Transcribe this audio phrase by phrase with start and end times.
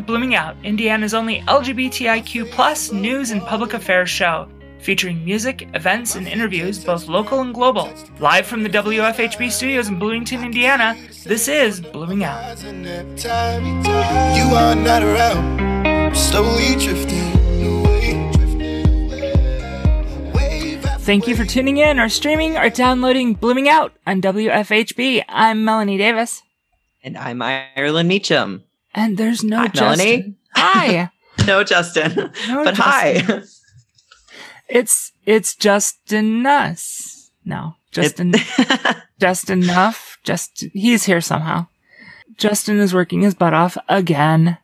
[0.00, 6.14] Welcome Blooming Out, Indiana's only LGBTIQ plus news and public affairs show, featuring music, events,
[6.14, 7.92] and interviews, both local and global.
[8.18, 12.62] Live from the WFHB studios in Bloomington, Indiana, this is Blooming Out.
[12.64, 18.30] You are not around, slowly drifting away.
[21.00, 25.24] Thank you for tuning in or streaming or downloading Blooming Out on WFHB.
[25.28, 26.42] I'm Melanie Davis.
[27.04, 28.64] And I'm Ireland Meacham.
[28.94, 30.06] And there's no Hi, Justin.
[30.08, 30.34] Melanie.
[30.54, 31.10] Hi.
[31.46, 32.14] No, Justin.
[32.48, 33.42] No, but hi.
[34.68, 37.30] It's it's just us.
[37.46, 38.34] No, Justin.
[39.20, 40.18] just enough.
[40.22, 41.66] Just he's here somehow.
[42.36, 44.58] Justin is working his butt off again.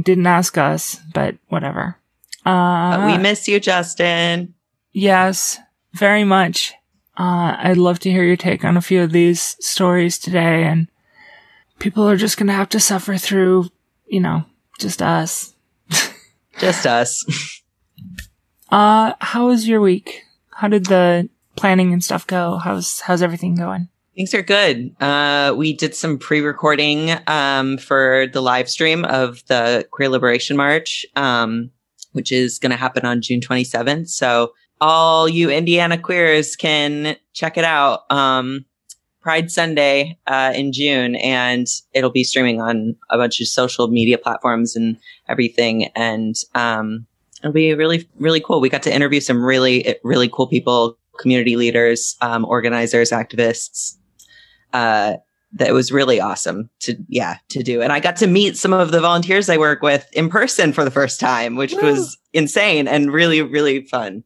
[0.00, 1.96] Didn't ask us, but whatever.
[2.46, 4.54] Uh, But we miss you, Justin.
[4.92, 5.58] yes,
[5.92, 6.72] very much.
[7.18, 10.88] Uh, I'd love to hear your take on a few of these stories today, and
[11.80, 13.68] people are just gonna have to suffer through,
[14.06, 14.44] you know,
[14.78, 15.54] just us.
[16.58, 17.24] Just us.
[18.70, 20.22] Uh, how was your week?
[20.50, 22.58] How did the planning and stuff go?
[22.58, 23.88] How's how's everything going?
[24.14, 24.94] Things are good.
[25.00, 31.06] Uh, we did some pre-recording um, for the live stream of the Queer Liberation March,
[31.16, 31.70] um,
[32.12, 34.08] which is going to happen on June 27th.
[34.08, 38.00] So all you Indiana queers can check it out.
[38.10, 38.66] Um,
[39.30, 44.18] Pride Sunday uh, in June, and it'll be streaming on a bunch of social media
[44.18, 44.96] platforms and
[45.28, 45.84] everything.
[45.94, 47.06] And um,
[47.38, 48.60] it'll be really, really cool.
[48.60, 53.98] We got to interview some really, really cool people, community leaders, um, organizers, activists.
[54.72, 55.18] Uh,
[55.52, 57.82] that was really awesome to, yeah, to do.
[57.82, 60.82] And I got to meet some of the volunteers I work with in person for
[60.82, 64.24] the first time, which was insane and really, really fun.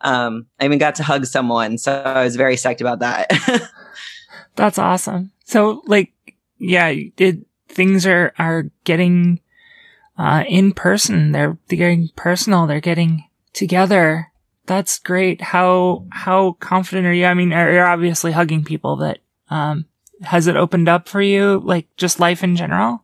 [0.00, 1.76] Um, I even got to hug someone.
[1.76, 3.30] So I was very psyched about that.
[4.56, 5.32] That's awesome.
[5.44, 6.12] So like,
[6.58, 9.40] yeah, it, things are, are getting,
[10.18, 11.32] uh, in person.
[11.32, 12.66] They're, they're getting personal.
[12.66, 14.32] They're getting together.
[14.64, 15.40] That's great.
[15.40, 17.26] How, how confident are you?
[17.26, 19.18] I mean, you're obviously hugging people, but,
[19.48, 19.86] um,
[20.22, 21.60] has it opened up for you?
[21.64, 23.02] Like just life in general?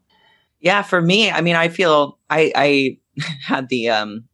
[0.60, 2.98] Yeah, for me, I mean, I feel I I
[3.46, 4.24] had the um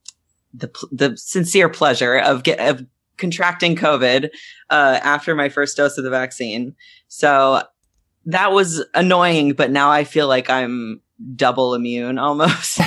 [0.54, 4.30] the the sincere pleasure of get of contracting COVID
[4.70, 6.74] uh after my first dose of the vaccine.
[7.08, 7.62] So
[8.26, 11.00] that was annoying, but now I feel like I'm
[11.34, 12.80] double immune almost.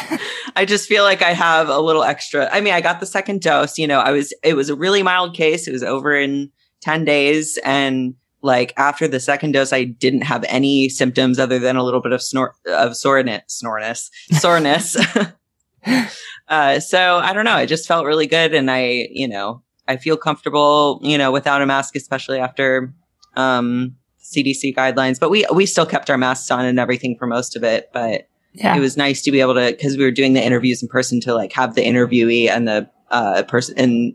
[0.55, 2.49] I just feel like I have a little extra.
[2.51, 5.03] I mean, I got the second dose, you know, I was it was a really
[5.03, 5.67] mild case.
[5.67, 6.51] It was over in
[6.81, 11.75] 10 days and like after the second dose, I didn't have any symptoms other than
[11.75, 14.95] a little bit of snort of soreness, soreness, soreness.
[16.47, 17.57] uh, so I don't know.
[17.57, 21.61] It just felt really good, and I, you know, I feel comfortable, you know, without
[21.61, 22.93] a mask, especially after
[23.35, 25.19] um, CDC guidelines.
[25.19, 27.89] But we we still kept our masks on and everything for most of it.
[27.91, 28.75] But Yeah.
[28.77, 31.19] it was nice to be able to because we were doing the interviews in person
[31.21, 34.13] to like have the interviewee and the uh, person and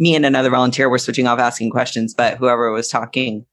[0.00, 3.44] me and another volunteer were switching off asking questions, but whoever was talking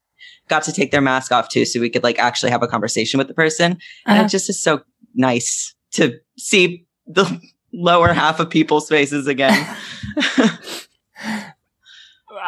[0.47, 3.17] got to take their mask off too, so we could like actually have a conversation
[3.17, 3.71] with the person.
[4.05, 4.25] And Uh-huh.
[4.25, 4.81] it just is so
[5.15, 7.25] nice to see the
[7.73, 9.57] lower half of people's faces again.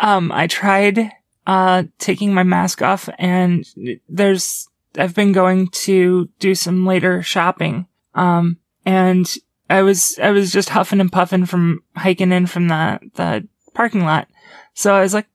[0.02, 1.12] um i tried
[1.46, 3.66] uh taking my mask off and
[4.10, 7.88] there's i've been going to do some later shopping.
[8.16, 9.34] Um and
[9.70, 14.04] i was i was just huffing and puffing from hiking in from the the parking
[14.04, 14.28] lot.
[14.74, 15.28] So i was like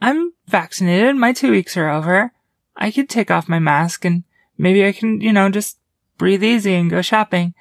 [0.00, 1.16] i'm vaccinated.
[1.16, 2.32] My two weeks are over.
[2.76, 4.24] I could take off my mask and
[4.58, 5.78] maybe i can you know just
[6.18, 7.54] breathe easy and go shopping.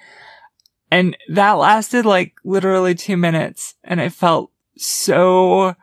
[0.91, 5.75] And that lasted like literally two minutes and i felt so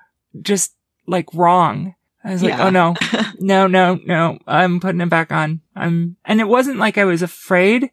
[0.42, 0.74] just
[1.06, 1.94] like wrong.
[2.24, 2.66] I was like, Yeah.
[2.66, 2.94] oh no,
[3.38, 5.60] no, no, no, I'm putting it back on.
[5.76, 7.90] I'm, and it wasn't like I was afraid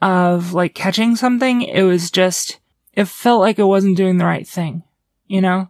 [0.00, 1.62] of like catching something.
[1.62, 2.58] It was just,
[2.94, 4.82] it felt like I wasn't doing the right thing,
[5.26, 5.68] you know?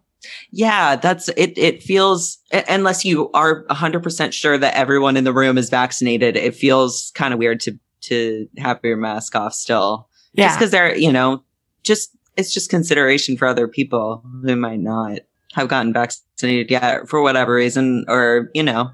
[0.53, 1.59] yeah, that's it.
[1.59, 2.39] It feels
[2.69, 7.11] unless you are hundred percent sure that everyone in the room is vaccinated, it feels
[7.17, 10.09] kind of weird to to have your mask off still.
[10.37, 10.57] Just Yeah.
[10.57, 11.43] because they're, you know,
[11.83, 15.19] just it's just consideration for other people who might not
[15.55, 18.91] have gotten vaccinated yet for whatever reason, or you know,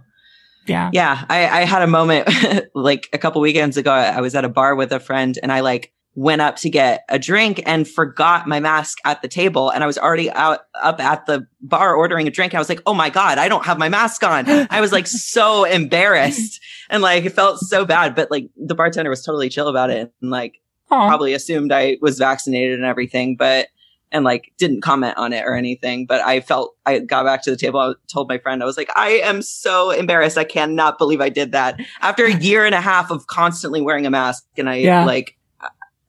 [0.66, 0.90] Yeah.
[0.92, 1.24] yeah.
[1.28, 2.28] I, I had a moment
[2.74, 3.92] like a couple weekends ago.
[3.92, 7.04] I was at a bar with a friend, and I like went up to get
[7.08, 11.00] a drink and forgot my mask at the table, and I was already out up
[11.00, 12.54] at the bar ordering a drink.
[12.54, 15.06] I was like, "Oh my god, I don't have my mask on!" I was like
[15.06, 19.68] so embarrassed and like it felt so bad, but like the bartender was totally chill
[19.68, 20.54] about it and like
[20.90, 21.06] Aw.
[21.06, 23.36] probably assumed I was vaccinated and everything.
[23.36, 23.68] But
[24.10, 26.06] and like didn't comment on it or anything.
[26.06, 27.80] But I felt I got back to the table.
[27.80, 30.38] I told my friend, I was like, I am so embarrassed.
[30.38, 34.06] I cannot believe I did that after a year and a half of constantly wearing
[34.06, 34.44] a mask.
[34.56, 35.04] And I Yeah.
[35.04, 35.36] like,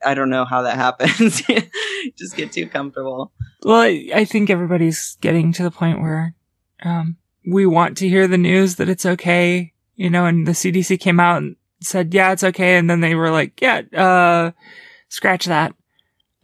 [0.05, 1.41] I- don't know how that happens.
[2.17, 3.31] Just get too comfortable.
[3.63, 6.35] Well, I, I think everybody's getting to the point where,
[6.83, 10.97] um, we want to hear the news that it's okay, you know, and the CDC
[11.01, 12.77] came out and said, yeah, it's okay.
[12.77, 14.51] And then they were like, yeah, uh,
[15.09, 15.73] scratch that.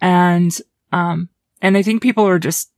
[0.01, 0.57] And,
[0.91, 1.29] um,
[1.61, 2.71] and I think people are just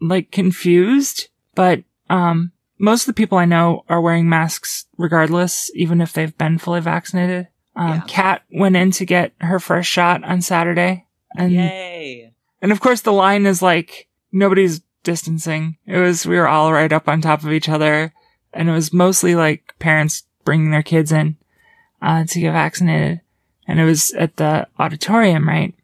[0.00, 6.00] like confused, but, um, most of the people I know are wearing masks regardless, even
[6.00, 7.48] if they've been fully vaccinated.
[7.76, 8.02] Um, Yeah.
[8.08, 11.06] Kat went in to get her first shot on Saturday
[11.36, 12.32] and Yay.
[12.60, 15.76] and of course, the line is like nobody's distancing.
[15.86, 18.12] It was, we were all right up on top of each other.
[18.52, 21.36] And it was mostly like parents bringing their kids in,
[22.02, 23.20] uh, to get vaccinated.
[23.66, 25.74] And it was at the auditorium, right?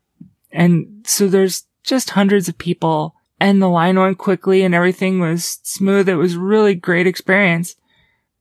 [0.52, 5.58] And so there's just hundreds of people and the line went quickly and everything was
[5.64, 6.08] smooth.
[6.08, 7.74] It was really great experience.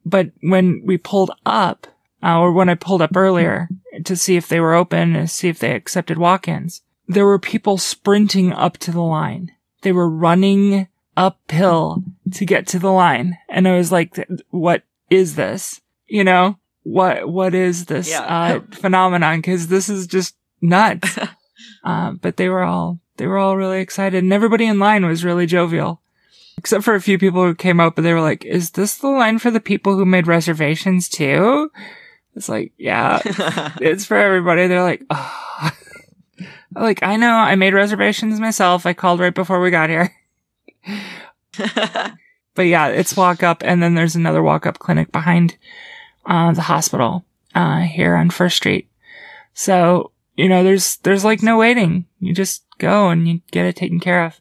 [0.05, 1.87] But when we pulled up,
[2.21, 3.67] uh, or when I pulled up earlier
[4.05, 7.77] to see if they were open and see if they accepted walk-ins, there were people
[7.79, 9.51] sprinting up to the line.
[9.81, 10.87] They were running
[11.17, 12.03] uphill
[12.33, 13.37] to get to the line.
[13.49, 14.19] And I was like,
[14.51, 15.81] what is this?
[16.07, 18.21] You know, what, what is this, Yeah.
[18.21, 19.41] uh, phenomenon?
[19.41, 21.17] Cause this is just nuts.
[21.83, 25.23] uh, but they were all, they were all really excited and everybody in line was
[25.23, 26.01] really jovial.
[26.57, 29.07] Except for a few people who came up, but they were like, is this the
[29.07, 31.71] line for the people who made reservations too?
[32.35, 33.21] It's like, yeah,
[33.79, 34.67] it's for everybody.
[34.67, 35.71] They're like, oh.
[36.75, 38.85] like, I know I made reservations myself.
[38.85, 40.13] I called right before we got here.
[42.59, 45.55] But yeah, it's walk up and then there's another walk up clinic behind,
[46.25, 47.23] uh, the hospital,
[47.55, 48.89] uh, here on First Street.
[49.53, 52.03] So, you know, there's, there's like no waiting.
[52.19, 54.39] You just go and you get it taken care of.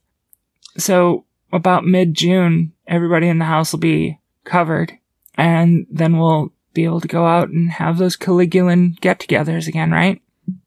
[0.76, 4.92] So about mid June, everybody in the house will be covered
[5.34, 9.90] and then we'll be able to go out and have those Caligulan get togethers again,
[9.90, 10.22] right?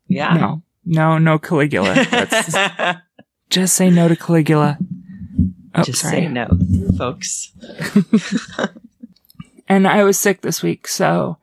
[0.08, 0.34] yeah.
[0.34, 2.06] No, no, no Caligula.
[2.12, 2.56] That's,
[3.50, 4.78] just say no to Caligula.
[5.74, 6.24] Oh, Just sorry.
[6.24, 6.50] say no,
[6.98, 7.54] folks.
[9.72, 11.38] And I was sick this week, so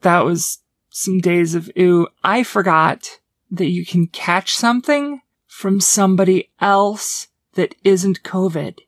[0.00, 2.08] that was some days of ooh.
[2.24, 3.18] I forgot
[3.50, 5.20] that you can catch something
[5.60, 8.78] from somebody else that isn't COVID.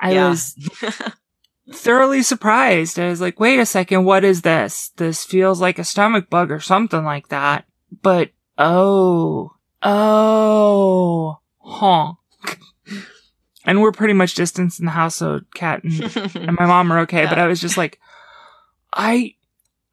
[0.00, 0.30] I Yeah.
[0.30, 0.56] was
[1.70, 2.98] thoroughly surprised.
[2.98, 4.88] I was like, wait a second, what is this?
[4.96, 7.66] This feels like a stomach bug or something like that.
[8.02, 12.12] But oh, oh, huh.
[13.66, 17.00] and we're pretty much distanced in the house, so Kat and and my mom are
[17.00, 18.00] okay, but I was just like,
[18.94, 19.34] I,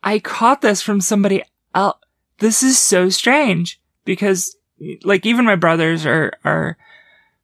[0.01, 1.44] I caught this from somebody
[1.74, 1.98] else.
[2.39, 4.56] This is so strange because
[5.04, 6.78] like even my brothers are, are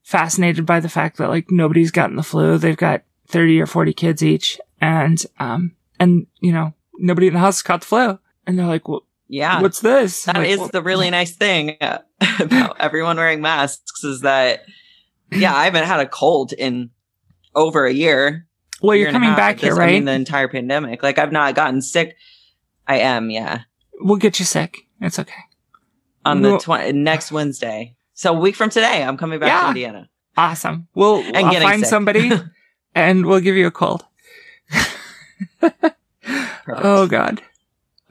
[0.03, 2.57] fascinated by the fact that like nobody's gotten the flu.
[2.57, 7.39] They've got 30 or 40 kids each and, um, and you know, nobody in the
[7.39, 8.19] house caught the flu.
[8.45, 9.61] And they're like, well, yeah.
[9.61, 10.23] what's this?
[10.23, 11.77] That Like, is well- the really nice thing
[12.39, 14.63] about everyone wearing masks is that,
[15.31, 16.91] yeah, I haven't had a cold in
[17.53, 18.47] over a year.
[18.81, 19.89] well, you're coming back here, right?
[19.89, 21.03] I mean, the entire pandemic.
[21.03, 22.15] Like, I've not gotten sick.
[22.87, 23.63] I am, yeah,
[23.99, 24.77] we'll get you sick.
[25.01, 25.33] It's okay.
[26.27, 27.95] On the Well- tw- next Wednesday.
[28.13, 29.61] So a week from today, I'm coming back Yeah.
[29.61, 30.09] to Indiana.
[30.35, 30.87] Awesome.
[30.95, 31.89] We'll, And I'll find sick.
[31.89, 32.31] somebody
[32.95, 34.05] and we'll give you a cold.
[36.67, 37.41] Oh god.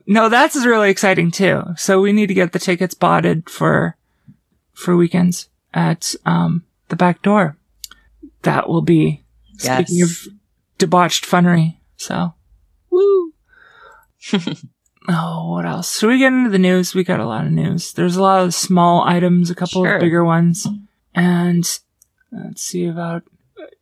[0.06, 1.62] No, that's really exciting too.
[1.76, 3.96] So we need to get the tickets botted for
[4.72, 7.56] for weekends at um the back door.
[8.42, 9.22] That will be
[9.58, 10.10] speaking of
[10.78, 11.76] debauched funnery.
[11.96, 12.34] So
[12.90, 13.32] woo.
[15.08, 15.98] oh, what else?
[15.98, 16.94] Should we get into the news?
[16.94, 17.92] We got a lot of news.
[17.92, 19.96] There's a lot of small items, a couple Sure.
[19.96, 20.66] of bigger ones.
[21.14, 21.64] And
[22.32, 23.22] let's see about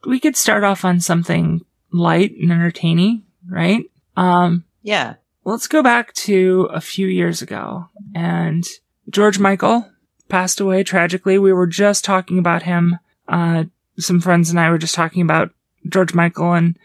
[0.07, 3.85] we could start off on something light and entertaining, right?
[4.16, 5.14] Um Yeah.
[5.45, 8.64] let's go back to a few years ago and
[9.11, 9.90] George Michael
[10.28, 11.38] passed away tragically.
[11.38, 12.99] We were just talking about him.
[13.28, 13.64] Uh,
[13.99, 15.50] some friends and I were just talking about
[15.88, 16.78] George Michael and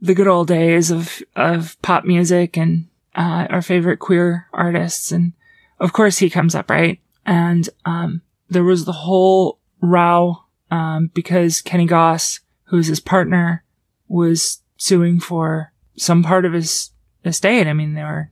[0.00, 2.86] the good old days of, of pop music and,
[3.18, 5.12] uh, our favorite queer artists.
[5.12, 5.32] And
[5.80, 7.00] of course he comes up, right?
[7.26, 13.62] And, um, there was the whole row, um, because Kenny Goss, who's his partner,
[14.06, 16.90] was suing for some part of his
[17.24, 17.66] estate.
[17.66, 18.30] I mean, they were,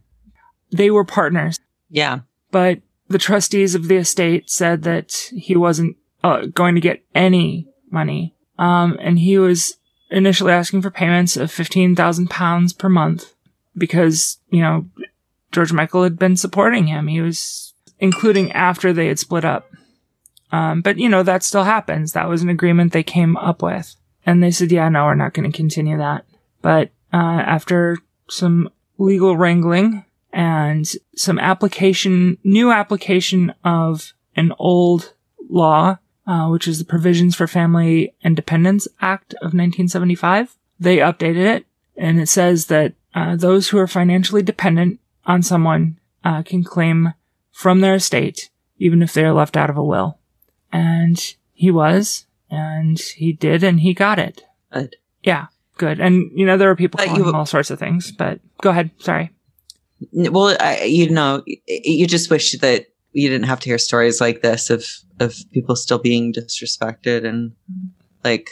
[0.71, 1.59] they were partners,
[1.91, 2.21] Yeah.
[2.51, 7.69] but the trustees of the estate said that he wasn't uh, going to get any
[7.91, 8.35] money.
[8.59, 9.77] Um, and he was
[10.11, 13.35] initially asking for payments of 15,000 pounds per month
[13.77, 14.87] because, you know,
[15.53, 17.07] George Michael had been supporting him.
[17.07, 19.71] He was, including after they had split up.
[20.53, 22.13] Um, but you know, that still happens.
[22.13, 23.97] That was an agreement they came up with.
[24.25, 26.25] And they said, yeah, no, we're not going to continue that.
[26.63, 35.15] But, uh, after some legal wrangling and some application, new application of an old
[35.49, 40.57] law, uh, which is the Provisions for Family and Dependents Act of 1975.
[40.79, 41.67] They updated it
[41.97, 47.15] and it says that uh, those who are financially dependent on someone uh, can claim
[47.51, 50.19] from their estate, even if they are left out of a will.
[50.71, 51.19] And
[51.53, 54.43] he was, and he did, and he got it.
[54.73, 54.97] Good.
[55.23, 55.47] Yeah,
[55.79, 55.99] good.
[55.99, 58.91] And you know there are people calling you- all sorts of things, but go ahead.
[58.99, 59.31] Sorry.
[60.13, 64.43] Well, I, you know, you just wish that you didn't have to hear stories like
[64.43, 64.85] this of
[65.19, 67.53] of people still being disrespected and
[68.23, 68.51] like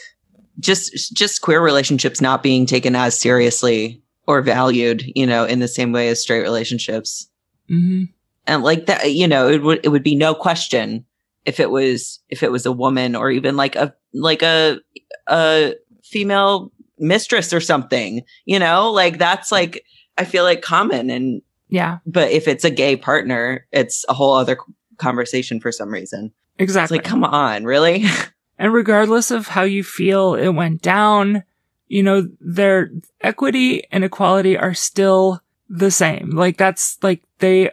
[0.59, 5.68] just just queer relationships not being taken as seriously or valued, you know, in the
[5.68, 7.28] same way as straight relationships.
[7.68, 8.04] hmm
[8.46, 11.04] And like that, you know, it would it would be no question
[11.44, 14.78] if it was if it was a woman or even like a like a
[15.26, 19.84] a female mistress or something, you know, like that's like
[20.16, 24.34] I feel like common and Yeah, but if it's a gay partner, it's a whole
[24.34, 24.56] other
[24.96, 26.32] conversation for some reason.
[26.56, 26.98] It's exactly.
[26.98, 28.04] like, come on, really?
[28.56, 31.42] And regardless of how you feel it went down,
[31.88, 36.30] you know, their equity and equality are still the same.
[36.30, 37.70] Like that's like they,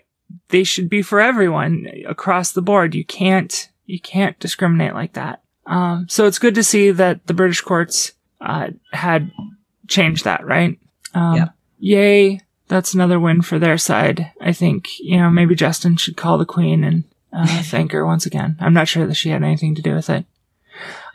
[0.49, 2.95] they should be for everyone across the board.
[2.95, 5.41] You can't, you can't discriminate like that.
[5.65, 9.31] Um, so it's good to see that the British courts, uh, had
[9.87, 10.79] changed that, right?
[11.13, 11.47] Um, Yeah.
[11.79, 12.41] yay.
[12.67, 14.31] That's another win for their side.
[14.39, 17.03] I think, you know, maybe Justin should call the queen and,
[17.33, 18.57] uh, thank her once again.
[18.59, 20.25] I'm not sure that she had anything to do with it.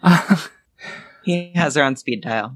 [0.03, 0.37] Uh,
[1.25, 2.55] he has her on speed dial.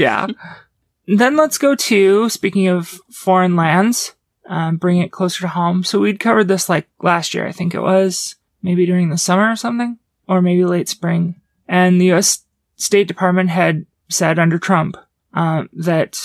[0.00, 0.26] Yeah.
[1.06, 4.14] then let's go to, speaking of foreign lands,
[4.48, 5.84] um, bring it closer to home.
[5.84, 9.50] So we'd covered this like last year, I think it was, maybe during the summer
[9.50, 11.40] or something, or maybe late spring.
[11.68, 12.44] And the U.S.
[12.76, 14.96] State Department had said under Trump,
[15.34, 16.18] um, that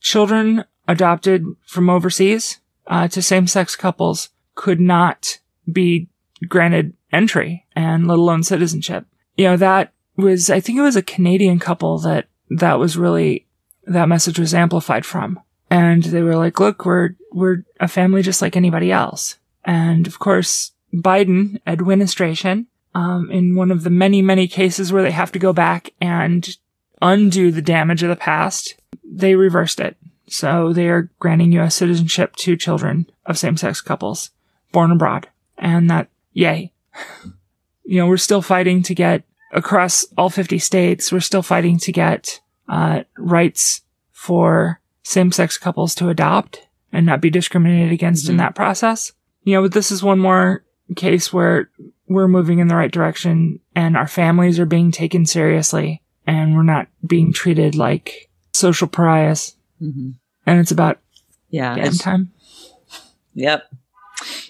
[0.00, 5.38] children adopted from overseas, uh, to same-sex couples could not
[5.70, 6.08] be
[6.46, 9.06] granted entry and let alone citizenship.
[9.36, 13.46] You know, that was, I think it was a Canadian couple that that was really,
[13.84, 15.40] that message was amplified from.
[15.70, 19.38] And they were like, look, we're, we're a family just like anybody else.
[19.64, 25.10] And of course, Biden administration, um, in one of the many, many cases where they
[25.10, 26.56] have to go back and
[27.02, 29.96] undo the damage of the past, they reversed it.
[30.28, 31.74] So they are granting U.S.
[31.74, 34.30] citizenship to children of same-sex couples
[34.72, 35.28] born abroad.
[35.58, 36.72] And that, yay.
[37.86, 39.24] You know, we're still fighting to get
[39.54, 41.10] across all 50 states.
[41.12, 43.82] We're still fighting to get, uh, rights
[44.12, 48.38] for same-sex couples to adopt and not be discriminated against in Mhm.
[48.38, 49.12] that process.
[49.42, 50.64] You know, but this is one more
[50.96, 51.70] case where
[52.08, 56.62] we're moving in the right direction and our families are being taken seriously and we're
[56.62, 59.56] not being treated like social pariahs.
[59.82, 60.10] Mm-hmm.
[60.46, 60.98] And it's about
[61.50, 61.74] Yeah.
[61.76, 62.30] damn time.
[63.34, 63.64] Yep.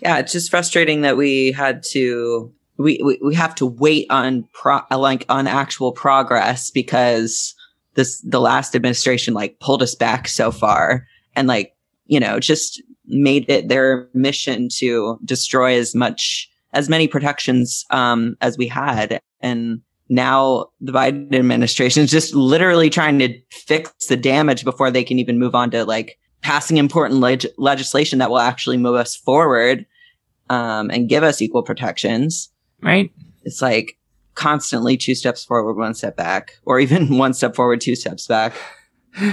[0.02, 4.46] Yeah, it's just frustrating that we had to we we, we have to wait on
[4.52, 7.54] pro like on actual progress because
[7.94, 11.74] this the last administration like pulled us back so far and like
[12.06, 18.36] you know just made it their mission to destroy as much as many protections um
[18.40, 24.16] as we had and now the Biden administration is just literally trying to fix the
[24.16, 28.38] damage before they can even move on to like passing important leg- legislation that will
[28.38, 29.86] actually move us forward
[30.50, 32.50] um, and give us equal protections.
[32.84, 33.10] Right?
[33.44, 33.98] It's like
[34.34, 38.54] constantly two steps forward, one step back, or even one step forward, two steps back.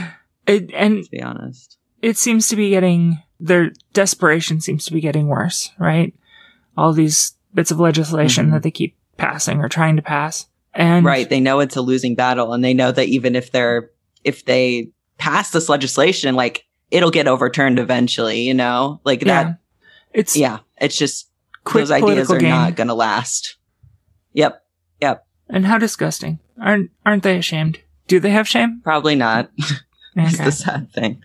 [0.47, 4.99] It, and To be honest, it seems to be getting, their desperation seems to be
[4.99, 6.15] getting worse, right?
[6.75, 8.51] All these bits of legislation Mhm.
[8.53, 10.47] that they keep passing or trying to pass.
[10.73, 11.29] And right?
[11.29, 13.91] They know it's a losing battle, and they know that even if they're
[14.23, 14.89] if they
[15.19, 18.41] pass this legislation, like it'll get overturned eventually.
[18.41, 19.59] You know, like yeah, that.
[20.11, 21.29] it's Yeah, it's just
[21.63, 22.49] quick those ideas are game.
[22.49, 23.57] not going to last.
[24.33, 24.63] Yep,
[25.01, 25.25] Yep.
[25.49, 26.39] and how disgusting.
[26.61, 27.79] Aren't, aren't they ashamed?
[28.07, 28.81] Do they have shame?
[28.83, 29.51] probably not.
[30.13, 30.43] It's Okay.
[30.43, 31.21] the sad thing.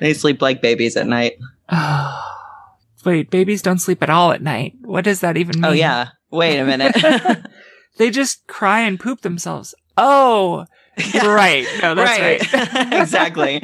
[0.00, 1.34] They sleep like babies at night.
[3.04, 4.76] Wait, babies don't sleep at all at night.
[4.80, 5.70] What does that even oh, mean?
[5.70, 6.08] Oh yeah.
[6.30, 6.96] Wait a minute.
[7.98, 9.74] they just cry and poop themselves.
[9.98, 10.64] Oh,
[11.12, 11.26] Yeah.
[11.26, 11.66] right.
[11.82, 12.18] No, that's
[12.52, 12.92] right.
[13.02, 13.60] exactly.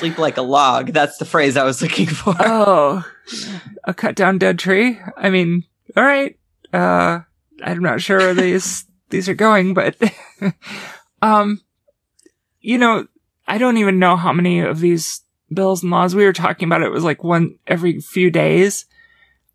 [0.00, 0.92] Sleep like a log.
[0.92, 2.34] That's the phrase I was looking for.
[2.40, 3.04] oh,
[3.84, 4.98] a cut down dead tree.
[5.16, 5.64] I mean,
[5.96, 6.38] all right.
[6.72, 7.20] Uh,
[7.62, 9.96] I'm not sure where these these are going, but
[11.22, 11.60] um,
[12.60, 13.06] you know,
[13.46, 16.82] I don't even know how many of these bills and laws we were talking about.
[16.82, 18.86] It was like one every few days.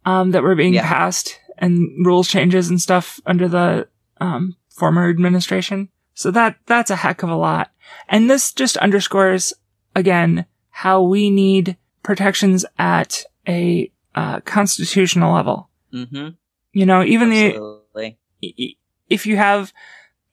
[0.05, 0.87] um, that were being Yeah.
[0.87, 3.87] passed and rules changes and stuff under the
[4.21, 5.89] um, former administration.
[6.13, 7.71] So that that's a heck of a lot.
[8.07, 9.51] And this just underscores
[9.95, 15.69] again how we need protections at a uh, constitutional level.
[15.93, 16.29] Mm-hmm.
[16.73, 18.17] You know, even the Absolutely.
[18.43, 18.75] i-
[19.09, 19.71] if you have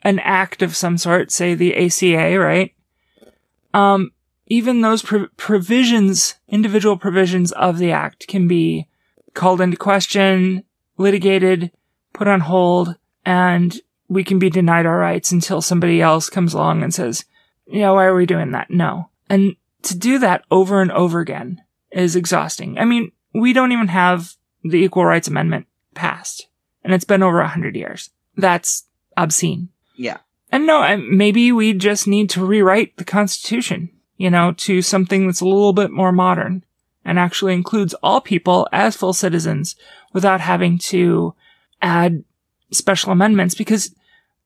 [0.02, 2.74] an act of some sort, say the ACA, right?
[3.74, 4.10] Um,
[4.46, 8.88] even those pro- provisions, individual provisions of the act can be
[9.34, 10.64] called into question,
[10.98, 11.70] litigated,
[12.12, 16.82] put on hold, and we can be denied our rights until somebody else comes along
[16.82, 17.24] and says,
[17.66, 18.70] yeah, why are we doing that?
[18.70, 19.08] No.
[19.32, 22.76] And to do that over and over again is exhausting.
[22.76, 26.48] I mean, we don't even have the Equal Rights Amendment passed,
[26.84, 28.10] and it's been over a hundred years.
[28.36, 28.84] That's
[29.16, 29.70] obscene.
[29.96, 30.18] Yeah.
[30.50, 35.40] And no, maybe we just need to rewrite the Constitution, you know, to something that's
[35.40, 36.62] a little bit more modern
[37.02, 39.76] and actually includes all people as full citizens
[40.12, 41.34] without having to
[41.80, 42.22] add
[42.70, 43.94] special amendments because,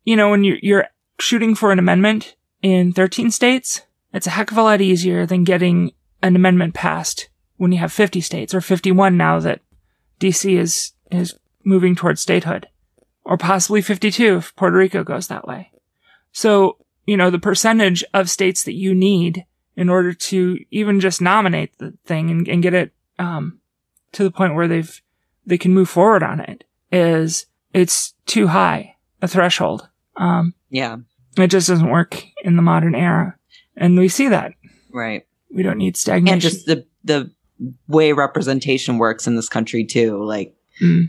[0.04, 0.86] you know, when you're, you're
[1.18, 3.82] shooting for an amendment in 13 states,
[4.16, 5.92] it's a heck of a lot easier than getting
[6.22, 9.60] an amendment passed when you have 50 states or 51 now that
[10.20, 12.66] DC is, is moving towards statehood
[13.24, 15.70] or possibly 52 if Puerto Rico goes that way.
[16.32, 19.44] So, you know, the percentage of states that you need
[19.76, 23.60] in order to even just nominate the thing and, and get it, um,
[24.12, 25.02] to the point where they've,
[25.44, 29.88] they can move forward on it is, it's too high a threshold.
[30.16, 30.96] Um, Yeah.
[31.36, 33.36] it just doesn't work in the modern era.
[33.76, 34.52] And we see that.
[34.92, 35.26] Right.
[35.50, 36.32] We don't need stagnation.
[36.32, 37.30] And just the the
[37.88, 40.22] way representation works in this country too.
[40.24, 41.08] Like Mm.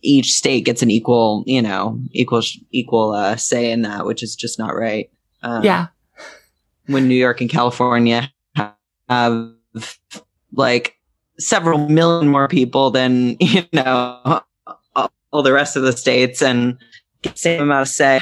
[0.00, 4.34] each state gets an equal, you know, equal equal uh, say in that, which is
[4.34, 5.10] just not right.
[5.42, 5.88] Um, yeah.
[6.86, 8.32] when New York and California
[9.08, 9.50] have
[10.54, 10.96] like
[11.38, 14.40] several million more people than you know
[15.32, 16.78] all the rest of the states and
[17.22, 18.18] get the same amount of say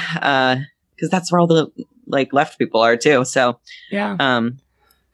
[0.95, 1.69] because that's where all the
[2.11, 3.25] like left people are too.
[3.25, 3.59] So
[3.91, 4.15] Yeah.
[4.19, 4.59] um,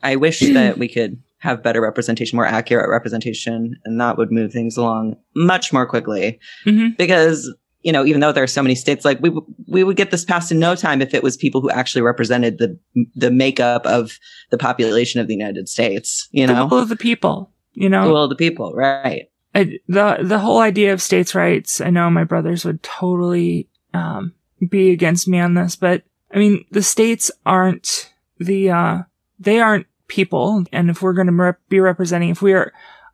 [0.04, 4.52] I wish that we could have better representation, more accurate representation, and that would move
[4.52, 6.40] things along much more quickly.
[6.64, 9.84] hmm Because you know, even though there are so many states, like we w- we
[9.84, 12.78] would get this passed in no time if it was people who actually represented the
[13.16, 14.18] the makeup of
[14.50, 16.28] the population of the United States.
[16.32, 18.04] You The know, will of the people, you know?
[18.08, 19.30] the will of the people, right?
[19.56, 21.80] I, the the whole idea of states' rights.
[21.80, 24.34] I know my brothers would totally um,
[24.68, 26.04] be against me on this, but
[26.38, 28.98] I mean the states aren't the uh,
[29.40, 32.72] they aren't people, and if we're going to rep- be representing, if we are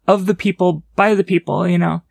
[0.09, 2.01] of the people by the people, you know,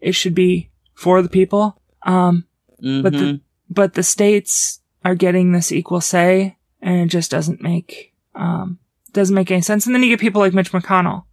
[0.00, 1.80] it should be for the people.
[2.02, 2.46] Um,
[2.80, 3.18] but Mhm.
[3.18, 8.80] the but the states are getting this equal say, and it just doesn't make um
[9.12, 9.86] doesn't make any sense.
[9.86, 11.26] And then you get people like Mitch McConnell,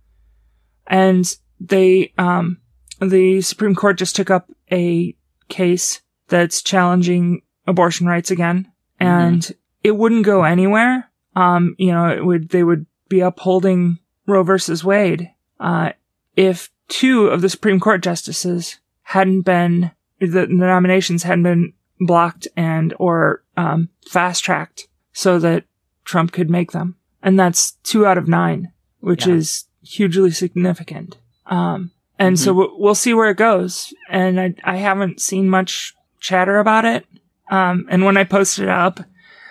[0.86, 2.60] and they um
[3.02, 5.16] the Supreme Court just took up a
[5.50, 9.54] case that's challenging abortion rights again, and
[9.84, 11.10] it wouldn't go anywhere.
[11.36, 15.30] Um, you know, it would they would be upholding Roe versus Wade
[15.60, 15.92] uh,
[16.36, 22.48] if two of the Supreme Court justices hadn't been the, the nominations hadn't been blocked
[22.56, 25.66] and or um, fast tracked so that
[26.06, 29.36] Trump could make them, and that's two out of nine, which Yeah.
[29.36, 31.18] is hugely significant.
[31.46, 33.94] Um, and so we'll, we'll see where it goes.
[34.10, 37.06] And I, I haven't seen much chatter about it.
[37.50, 39.00] Um, and when I post it up,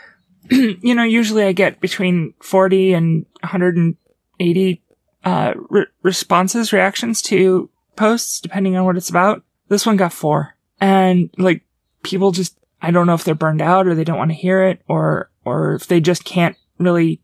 [0.51, 4.83] you know, usually I get between 40 and 180
[5.25, 9.43] uh, re- responses, reactions to posts, depending on what it's about.
[9.69, 10.57] This one got four.
[10.81, 11.63] And like
[12.03, 14.65] people just, I don't know if they're burned out or they don't want to hear
[14.65, 17.21] it or, or if they just can't really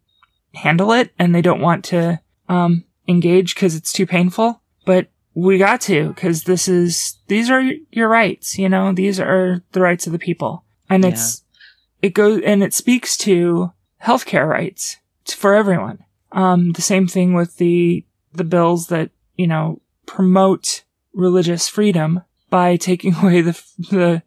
[0.54, 4.62] handle it and they don't want to, um, engage because it's too painful.
[4.84, 9.62] But we got to because this is, these are your rights, you know, these are
[9.72, 10.64] the rights of the people.
[10.90, 11.10] And Yeah.
[11.10, 11.44] it's,
[12.02, 13.72] it goes, and it speaks to
[14.02, 14.96] healthcare rights
[15.26, 16.04] for everyone.
[16.32, 22.76] Um, the same thing with the, the bills that, you know, promote religious freedom by
[22.90, 24.22] taking away the, the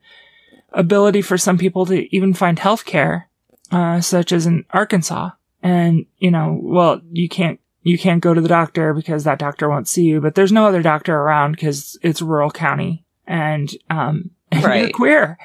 [0.71, 3.25] ability for some people to even find healthcare,
[3.71, 5.31] uh, such as in Arkansas.
[5.63, 9.69] And, you know, well, you can't, you can't go to the doctor because that doctor
[9.69, 14.31] won't see you, but there's no other doctor around because it's rural county and, um,
[14.51, 15.37] and you're queer.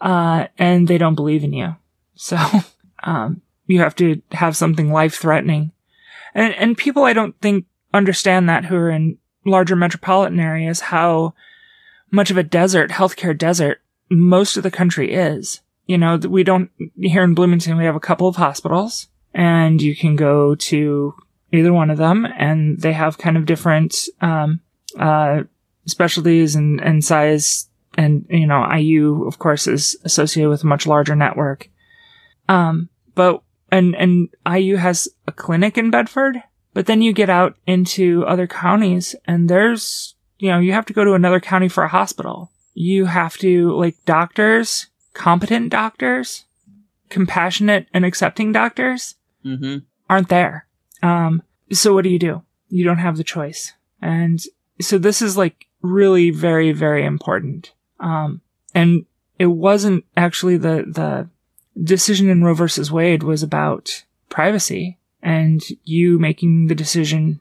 [0.00, 1.76] Uh, and they don't believe in you.
[2.14, 2.36] So,
[3.02, 5.72] um, you have to have something life threatening.
[6.34, 11.34] And, and people I don't think understand that who are in larger metropolitan areas, how
[12.10, 13.80] much of a desert, healthcare desert,
[14.10, 15.60] most of the country is.
[15.86, 19.94] You know, we don't, here in Bloomington, we have a couple of hospitals and you
[19.94, 21.14] can go to
[21.54, 24.60] either one of them and they have kind of different, um,
[24.98, 25.42] uh,
[25.86, 27.68] specialties and, and size.
[27.96, 31.68] And, you know, IU, of course, is associated with a much larger network.
[32.48, 37.56] Um, but, and, and IU has a clinic in Bedford, but then you get out
[37.66, 41.84] into other counties and there's, you know, you have to go to another county for
[41.84, 42.50] a hospital.
[42.74, 46.44] You have to, like, doctors, competent doctors,
[47.08, 49.78] compassionate and accepting doctors hmm
[50.10, 50.66] aren't there.
[51.04, 52.42] Um, so what do you do?
[52.68, 53.74] You don't have the choice.
[54.00, 54.42] And
[54.80, 57.72] so this is like really very, very important.
[58.00, 58.40] Um,
[58.74, 59.04] and
[59.38, 61.28] it wasn't actually the, the
[61.82, 67.40] decision in Roe versus Wade was about privacy and you making the decision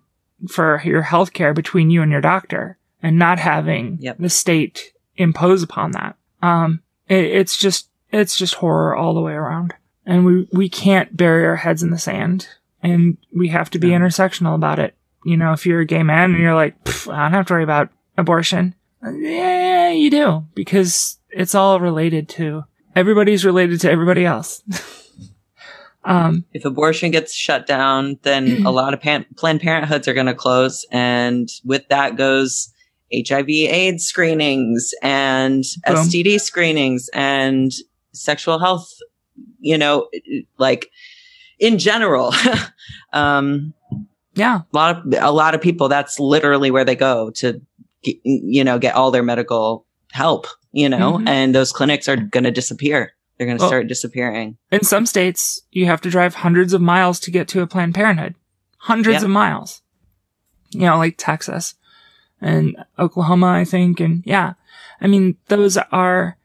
[0.50, 4.18] for your healthcare between you and your doctor and not having Yep.
[4.20, 6.18] the state impose upon that.
[6.42, 9.74] Um, it, it's just, it's just horror all the way around.
[10.06, 12.50] And we, we can't bury our heads in the sand
[12.84, 13.98] and we have to be No.
[14.00, 14.96] intersectional about it.
[15.26, 16.76] You know, if you're a gay man and you're like,
[17.10, 18.76] I don't have to worry about abortion.
[19.04, 22.66] Yeah, you do because it's all related to
[22.96, 24.62] everybody's related to everybody else.
[26.06, 30.28] um, If abortion gets shut down, then a lot of pan- Planned Parenthoods are going
[30.28, 32.70] to close, and with that goes
[33.14, 35.96] HIV/AIDS screenings and Boom.
[35.96, 37.72] STD screenings and
[38.12, 38.92] sexual health.
[39.60, 40.10] You know,
[40.58, 40.90] like
[41.60, 42.34] in general,
[43.14, 43.74] um,
[44.36, 45.88] yeah, a lot of a lot of people.
[45.90, 47.62] That's literally where they go to,
[48.02, 50.48] you know, get all their medical help.
[50.72, 51.28] You know, Mhm.
[51.30, 53.14] and those clinics are going to disappear.
[53.38, 54.58] They're going to Well- start disappearing.
[54.72, 57.94] in some states, you have to drive hundreds of miles to get to a Planned
[57.94, 58.34] Parenthood.
[58.80, 59.26] Hundreds Yeah.
[59.26, 59.82] of miles.
[60.72, 61.76] You know, like Texas
[62.42, 64.00] and Oklahoma, I think.
[64.00, 64.54] And yeah,
[65.00, 66.38] I mean, those are,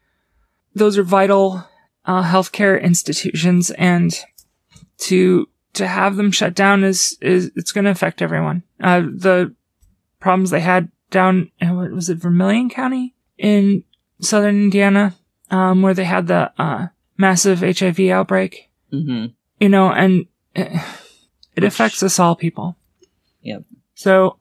[0.75, 1.65] those are vital,
[2.05, 4.19] uh, healthcare institutions and
[4.99, 8.63] to, to have them shut down is, is, it's going to affect everyone.
[8.81, 9.55] Uh, the
[10.21, 13.85] problems they had down, in, what was it, Vermillion County in
[14.21, 15.15] southern Indiana,
[15.51, 19.27] um, where they had the, uh, massive HIV outbreak hmm
[19.61, 20.71] you know, and it,
[21.57, 22.77] it affects us all, people.
[23.43, 23.65] Yep.
[23.95, 24.39] So,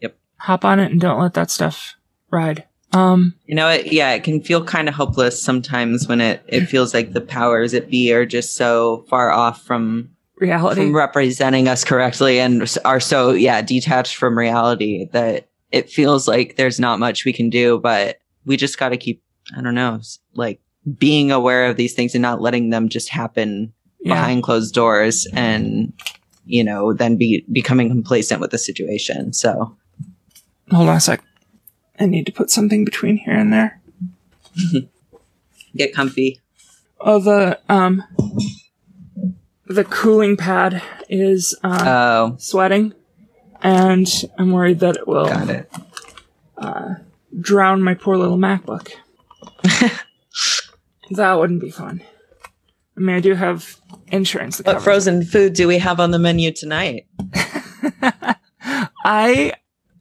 [0.00, 0.18] Yep.
[0.36, 1.94] hop on it and don't let that stuff
[2.30, 2.64] ride.
[2.92, 6.66] Um, You know, it, yeah, it can feel kind of hopeless sometimes when it, it
[6.66, 10.80] feels like the powers that be are just so far off from reality.
[10.82, 16.56] from representing us correctly and are so yeah detached from reality that it feels like
[16.56, 17.78] there's not much we can do.
[17.78, 19.22] But we just got to keep
[19.56, 20.00] I don't know
[20.34, 20.60] like
[20.98, 24.14] being aware of these things and not letting them just happen yeah.
[24.14, 25.92] behind closed doors and
[26.44, 29.32] you know then be becoming complacent with the situation.
[29.32, 29.76] So
[30.70, 31.22] Hold on a sec.
[32.00, 33.80] I need to put something between here and there.
[35.76, 36.40] get comfy.
[37.00, 38.02] Oh, the, um,
[39.66, 42.94] the cooling pad is, uh, Oh, sweating
[43.62, 44.08] and
[44.38, 45.70] I'm worried that it will got it.
[47.40, 48.90] drown my poor little MacBook.
[51.10, 52.02] that wouldn't be fun.
[52.96, 53.76] I mean, I do have
[54.08, 54.58] insurance.
[54.58, 57.06] What frozen food do we have on the menu tonight?
[59.04, 59.54] I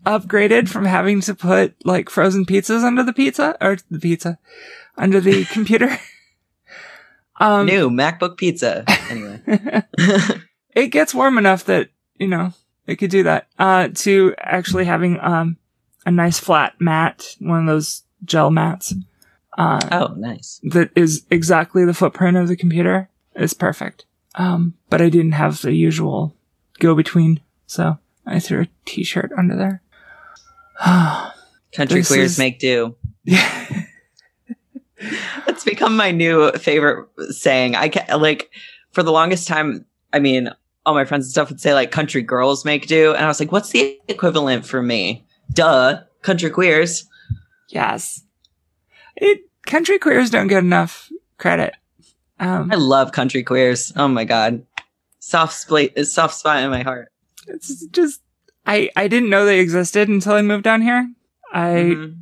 [0.06, 4.40] upgraded from having to put like frozen pizzas under the pizza or the pizza
[4.98, 6.00] under the computer.
[7.42, 8.84] Um, New MacBook pizza.
[9.10, 9.42] Anyway.
[10.76, 12.52] it gets warm enough that, you know,
[12.86, 13.48] it could do that.
[13.58, 15.56] Uh, to actually having, um,
[16.06, 18.94] a nice flat mat, one of those gel mats,
[19.58, 20.60] uh, oh, nice.
[20.64, 24.06] that is exactly the footprint of the computer It's perfect.
[24.36, 26.36] Um, but I didn't have the usual
[26.80, 29.82] go between, so I threw a t-shirt under there.
[31.74, 32.96] Country This queers is- make do.
[33.24, 33.66] yeah.
[35.48, 37.76] It's become my new favorite saying.
[37.76, 38.50] I can like
[38.92, 39.86] for the longest time.
[40.12, 40.50] I mean,
[40.86, 43.40] all my friends and stuff would say like "country girls make do," and I was
[43.40, 47.08] like, "What's the equivalent for me?" Duh, country queers.
[47.70, 48.24] Yes.
[49.16, 51.76] It, country queers don't get enough credit.
[52.40, 53.94] Um, I love country queers.
[53.96, 54.66] Oh my god,
[55.20, 57.10] soft spot, soft spot in my heart.
[57.48, 58.22] it's just,
[58.70, 61.12] I, I didn't know they existed until I moved down here.
[61.52, 62.16] I, Mhm.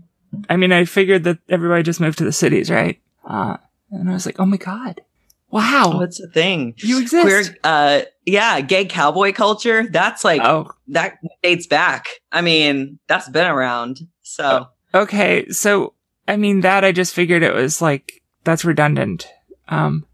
[0.50, 3.00] I mean, I figured that everybody just moved to the cities, right?
[3.28, 3.58] Uh,
[3.92, 5.02] and I was like, oh my God.
[5.50, 5.94] Wow.
[6.00, 6.74] What's a thing?
[6.78, 7.24] you exist.
[7.26, 9.88] Queer, uh, yeah, gay cowboy culture.
[9.90, 12.06] That's like oh, that dates back.
[12.32, 14.02] I mean, that's been around.
[14.24, 15.48] So okay.
[15.50, 15.94] So,
[16.28, 19.28] I mean, that I just figured it was like, that's redundant.
[19.70, 20.06] Um,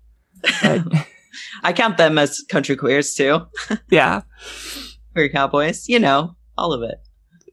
[1.64, 3.48] I count them as country queers too.
[3.90, 4.22] yeah.
[5.14, 7.02] queer cowboys, you know, all of it.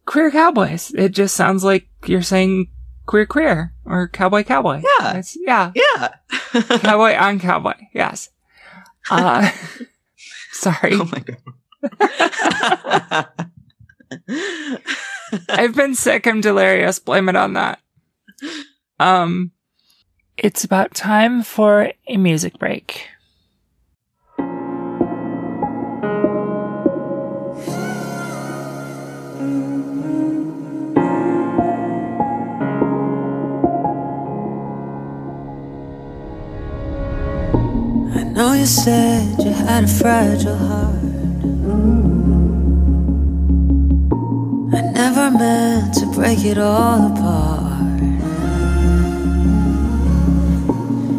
[0.07, 0.93] Queer cowboys.
[0.95, 2.69] It just sounds like you're saying
[3.07, 4.83] queer queer or cowboy cowboy.
[4.99, 5.19] Yeah.
[5.19, 5.73] It's, yeah.
[5.75, 6.09] Yeah.
[6.79, 7.75] cowboy on cowboy.
[7.93, 8.31] Yes.
[9.11, 9.51] Uh,
[10.53, 10.93] sorry.
[10.95, 11.37] Oh my god.
[15.49, 16.27] I've been sick.
[16.27, 16.99] I'm delirious.
[16.99, 17.81] Blame it on that.
[18.99, 19.53] Um,
[20.37, 23.09] it's about time for a music break.
[38.41, 40.95] know you said you had a fragile heart.
[44.79, 48.01] I never meant to break it all apart.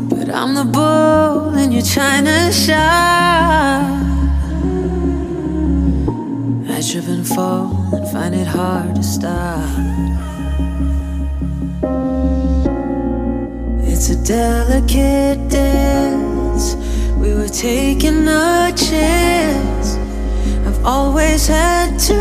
[0.09, 3.85] But I'm the bull in your china shop.
[6.75, 9.69] I trip and fall and find it hard to stop.
[13.91, 16.90] It's a delicate dance
[17.21, 19.95] we were taking a chance.
[20.65, 22.17] I've always had to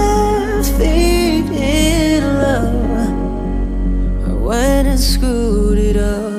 [0.00, 3.10] left feet in love.
[4.26, 6.33] I went and screwed it up.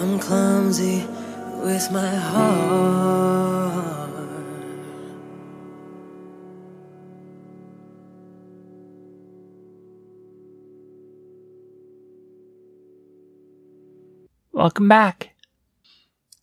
[0.00, 1.04] I'm clumsy
[1.62, 3.60] with my heart.
[14.52, 15.34] Welcome back.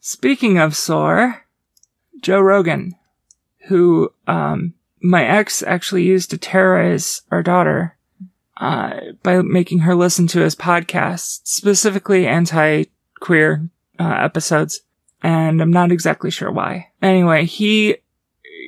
[0.02, 1.48] Speaking of sore,
[2.22, 2.94] Joe Rogan,
[3.70, 7.98] who um, my ex actually used to terrorize our daughter
[8.58, 12.84] uh, by making her listen to his podcast, specifically anti
[13.20, 14.82] queer uh, episodes,
[15.22, 16.92] and I'm not exactly sure why.
[17.02, 17.98] Anyway, he,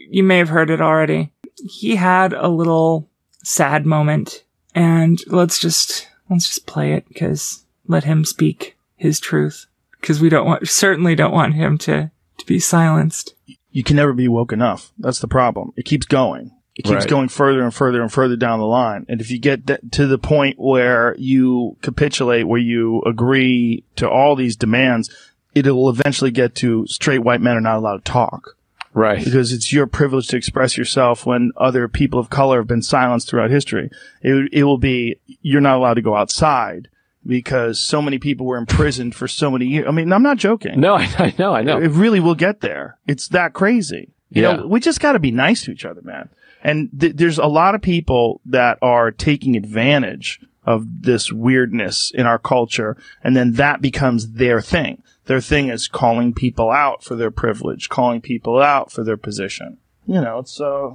[0.09, 1.31] you may have heard it already.
[1.55, 3.09] He had a little
[3.43, 9.65] sad moment, and let's just let's just play it because let him speak his truth
[9.99, 13.33] because we don't want certainly don't want him to to be silenced.
[13.71, 14.91] You can never be woke enough.
[14.97, 15.73] That's the problem.
[15.75, 16.51] It keeps going.
[16.79, 17.07] It keeps Right.
[17.09, 19.05] going further and further and further down the line.
[19.09, 24.09] And if you get th- to the point where you capitulate, where you agree to
[24.09, 25.09] all these demands,
[25.53, 28.55] it'll eventually get to straight white men are not allowed to talk
[28.93, 29.21] Right.
[29.21, 33.29] because it's your privilege to express yourself when other people of color have been silenced
[33.29, 33.89] throughout history.
[34.21, 36.87] It, it will be, you're not allowed to go outside
[37.27, 39.85] because so many people were imprisoned for so many years.
[39.85, 40.79] I mean, I'm not joking.
[40.79, 41.77] No, I, I know, I know.
[41.77, 42.97] It really will get there.
[43.05, 44.11] It's that crazy.
[44.31, 44.55] You Yeah.
[44.55, 46.29] know, we just got to be nice to each other, man.
[46.63, 52.25] And th- there's a lot of people that are taking advantage of this weirdness in
[52.25, 55.01] our culture, and then that becomes their thing.
[55.25, 59.77] Their thing is calling people out for their privilege, calling people out for their position.
[60.05, 60.89] You know, it's uh,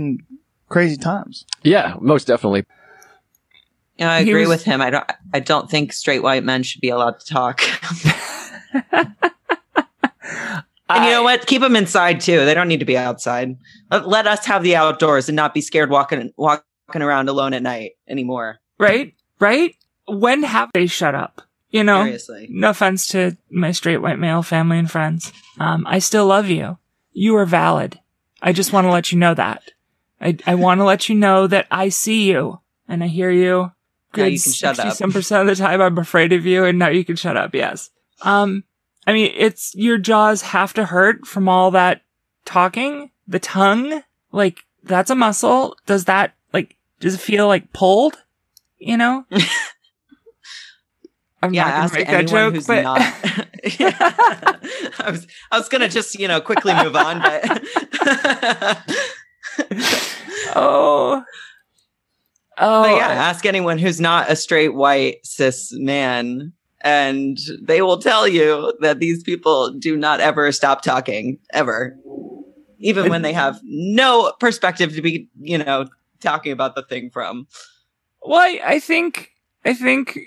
[0.00, 0.22] it's
[0.68, 1.44] crazy times.
[1.62, 2.64] Yeah, most definitely.
[3.98, 4.80] You know, I He agree was- with him.
[4.80, 5.10] I don't.
[5.34, 7.60] I don't think straight white men should be allowed to talk.
[10.88, 11.46] and you know what?
[11.46, 12.44] Keep them inside too.
[12.44, 13.56] They don't need to be outside.
[13.90, 16.62] Let, us have the outdoors and not be scared walking walking
[17.02, 18.58] around alone at night anymore.
[18.78, 19.14] Right?
[19.38, 19.76] Right?
[20.06, 21.42] When have they shut up?
[21.70, 22.04] You know?
[22.04, 22.48] Seriously.
[22.50, 25.32] No offense to my straight white male family and friends.
[25.60, 26.78] Um, I still love you.
[27.12, 28.00] You are valid.
[28.40, 29.72] I just want to let you know that.
[30.20, 33.72] I, I want to let you know that I see you and I hear you.
[34.16, 34.94] Now you can shut up.
[34.94, 37.54] Some percent of the time I'm afraid of you and now you can shut up.
[37.54, 37.90] Yes.
[38.22, 38.64] Um,
[39.08, 42.02] I mean, it's your jaws have to hurt from all that
[42.44, 43.10] talking.
[43.26, 45.78] The tongue, like that's a muscle.
[45.86, 48.22] Does that like, does it feel like pulled?
[48.76, 49.24] You know?
[51.42, 53.00] I'm yeah, not gonna ask make anyone that joke, who's but not.
[55.00, 57.44] I was I was gonna just you know quickly move on, but
[60.54, 61.24] oh,
[62.58, 63.12] oh, But yeah, oh.
[63.12, 69.00] ask anyone who's not a straight white cis man, and they will tell you that
[69.00, 71.96] these people do not ever stop talking, ever.
[72.78, 75.88] Even when they have no perspective to be, you know,
[76.20, 77.48] talking about the thing from.
[78.22, 79.32] Well, I, I think
[79.64, 80.18] I think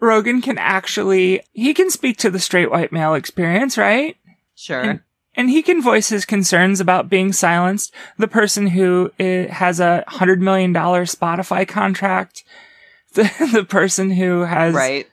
[0.00, 4.16] Rogan can actually he can speak to the straight white male experience, right?
[4.54, 4.80] Sure.
[4.80, 5.00] And,
[5.34, 7.92] and he can voice his concerns about being silenced.
[8.18, 12.44] The person who uh, has a hundred million dollar Spotify contract,
[13.14, 15.06] the the person who has right.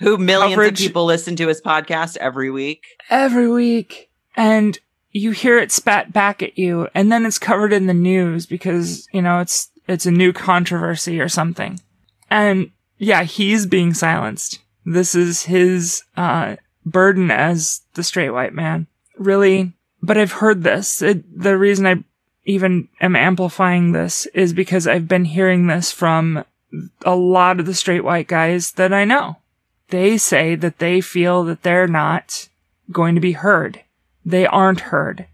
[0.00, 0.80] Who millions Coverage.
[0.80, 2.84] of people listen to his podcast every week.
[3.08, 4.78] every week, and
[5.12, 9.06] you hear it spat back at you, and then it's covered in the news because
[9.12, 11.80] you know it's it's a new controversy or something,
[12.30, 14.60] and yeah, he's being silenced.
[14.84, 18.86] This is his uh, burden as the straight white man,
[19.18, 19.72] really.
[20.02, 21.02] But I've heard this.
[21.02, 22.02] It, the reason I
[22.46, 26.44] even am amplifying this is because I've been hearing this from
[27.04, 29.36] a lot of the straight white guys that I know.
[29.90, 32.48] They say that they feel that they're not
[32.90, 33.80] going to be heard.
[34.24, 35.26] They aren't heard.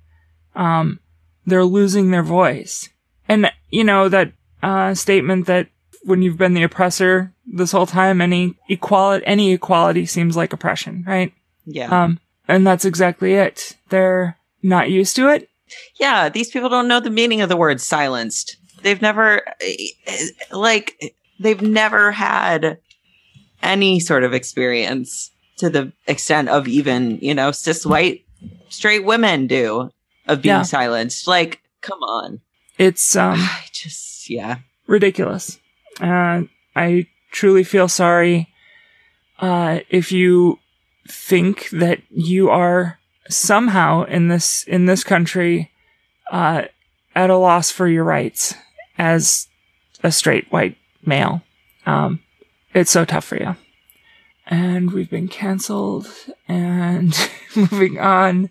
[0.55, 1.01] Um,
[1.47, 2.89] they're losing their voice.
[3.29, 5.69] And, you know, that, uh, statement that
[6.05, 11.05] when you've been the oppressor this whole time, any equality, any equality seems like oppression,
[11.07, 11.33] right?
[11.65, 12.05] Yeah.
[12.05, 13.77] Um, and that's exactly it.
[13.89, 15.49] They're not used to it.
[15.99, 18.57] yeah, these people don't know the meaning of the word silenced.
[18.83, 19.89] They've never, eh,
[20.53, 22.79] like, they've never had
[23.63, 28.25] any sort of experience to the extent of even, you know, cis white
[28.69, 29.91] straight women do
[30.27, 30.63] of being Yeah.
[30.63, 31.27] silenced.
[31.27, 32.41] Like, come on.
[32.79, 34.59] It's, um, I just, yeah.
[34.87, 35.59] ridiculous.
[36.01, 36.43] Uh,
[36.75, 38.49] I truly feel sorry
[39.39, 40.59] uh, if you
[41.09, 45.71] think that you are somehow in this in this country
[46.31, 46.63] uh,
[47.15, 48.55] at a loss for your rights
[48.99, 49.49] as
[50.03, 51.43] a straight white male.
[51.87, 52.21] Um,
[52.77, 53.57] it's so tough for you.
[54.47, 56.09] And we've been canceled.
[56.47, 57.17] And
[57.57, 58.51] moving on.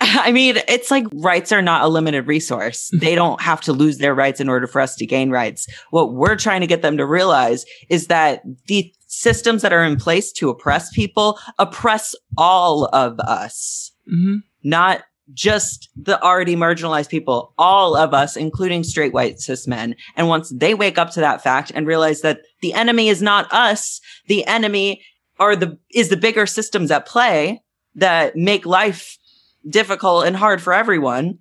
[0.00, 2.90] I mean, it's like rights are not a limited resource.
[2.92, 5.66] They don't have to lose their rights in order for us to gain rights.
[5.90, 9.96] What we're trying to get them to realize is that the systems that are in
[9.96, 15.02] place to oppress people oppress all of us, hmm not
[15.34, 19.94] just the already marginalized people, all of us, including straight white cis men.
[20.16, 23.52] And once they wake up to that fact and realize that the enemy is not
[23.52, 25.02] us, the enemy
[25.38, 27.62] are the, is the bigger systems at play
[27.94, 29.18] that make life
[29.68, 31.38] difficult and hard for everyone,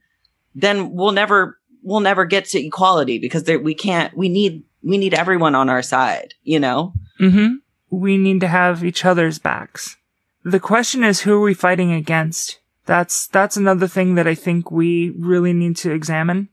[0.56, 4.98] then we'll never, we'll never get to equality because there, we can't, we need, we
[4.98, 6.94] need everyone on our side, you know?
[7.18, 7.56] hmm
[7.90, 9.98] We need to have each other's backs.
[10.44, 12.60] The question is, who are we fighting against?
[12.92, 16.50] That's, that's another thing that I think we really need to examine.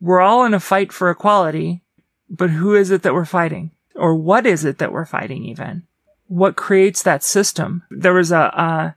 [0.00, 1.82] We're all in a fight for equality,
[2.30, 3.72] but who is it that we're fighting?
[3.94, 5.82] Or what is it that we're fighting even?
[6.26, 7.82] What creates that system?
[7.90, 8.92] There was a, uh,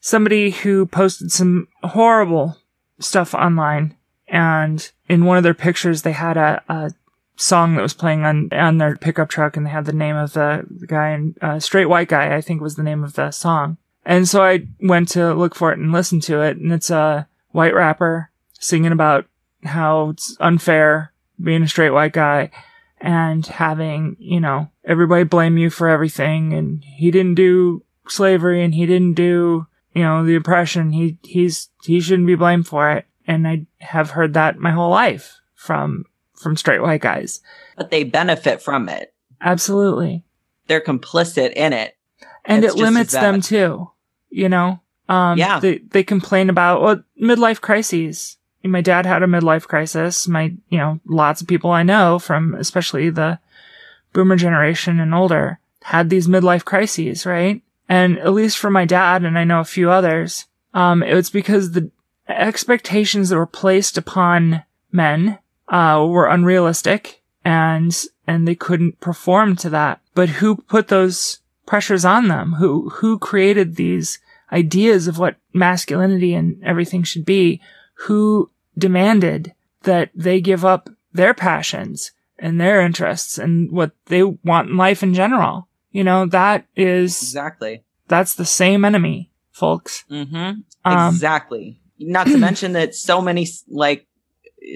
[0.00, 2.58] somebody who posted some horrible
[2.98, 3.96] stuff online
[4.28, 6.92] and in one of their pictures they had a, a
[7.36, 10.34] song that was playing on on their pickup truck and they had the name of
[10.34, 13.78] the, guy and uh, straight white guy i think was the name of the song
[14.04, 17.26] and so i went to look for it and listen to it and it's a
[17.50, 19.26] white rapper singing about
[19.64, 22.50] how it's unfair being a straight white guy
[23.00, 28.74] and having you know everybody blame you for everything and he didn't do slavery and
[28.74, 30.92] he didn't do you know the oppression.
[30.92, 33.06] He he's he shouldn't be blamed for it.
[33.26, 37.40] And i have heard that my whole life from from straight white guys.
[37.76, 39.14] But they benefit from it.
[39.40, 40.24] absolutely.
[40.66, 41.96] They're complicit in it.
[42.44, 43.90] and It's it limits them too
[44.32, 44.80] you know?
[45.08, 45.60] Um Yeah.
[45.60, 48.36] they they complain about well midlife crises.
[48.64, 50.26] My dad had a midlife crisis.
[50.28, 53.38] My you know lots of people i know from especially the
[54.12, 57.62] boomer generation and older had these midlife crises right?
[57.88, 61.30] And at least for my dad and i know a few others um it was
[61.30, 61.90] because the
[62.28, 64.62] expectations that were placed upon
[64.92, 70.00] men uh were unrealistic and and they couldn't perform to that.
[70.14, 72.52] But who put those pressures on them?
[72.54, 74.18] Who who created these
[74.52, 77.60] ideas of what masculinity and everything should be
[78.06, 84.68] who demanded that they give up their passions and their interests and what they want
[84.70, 87.82] in life in general you know that is Exactly.
[88.08, 90.60] that's the same enemy folks Mm-hmm.
[90.84, 91.78] um exactly.
[91.98, 94.06] Not to mention that so many like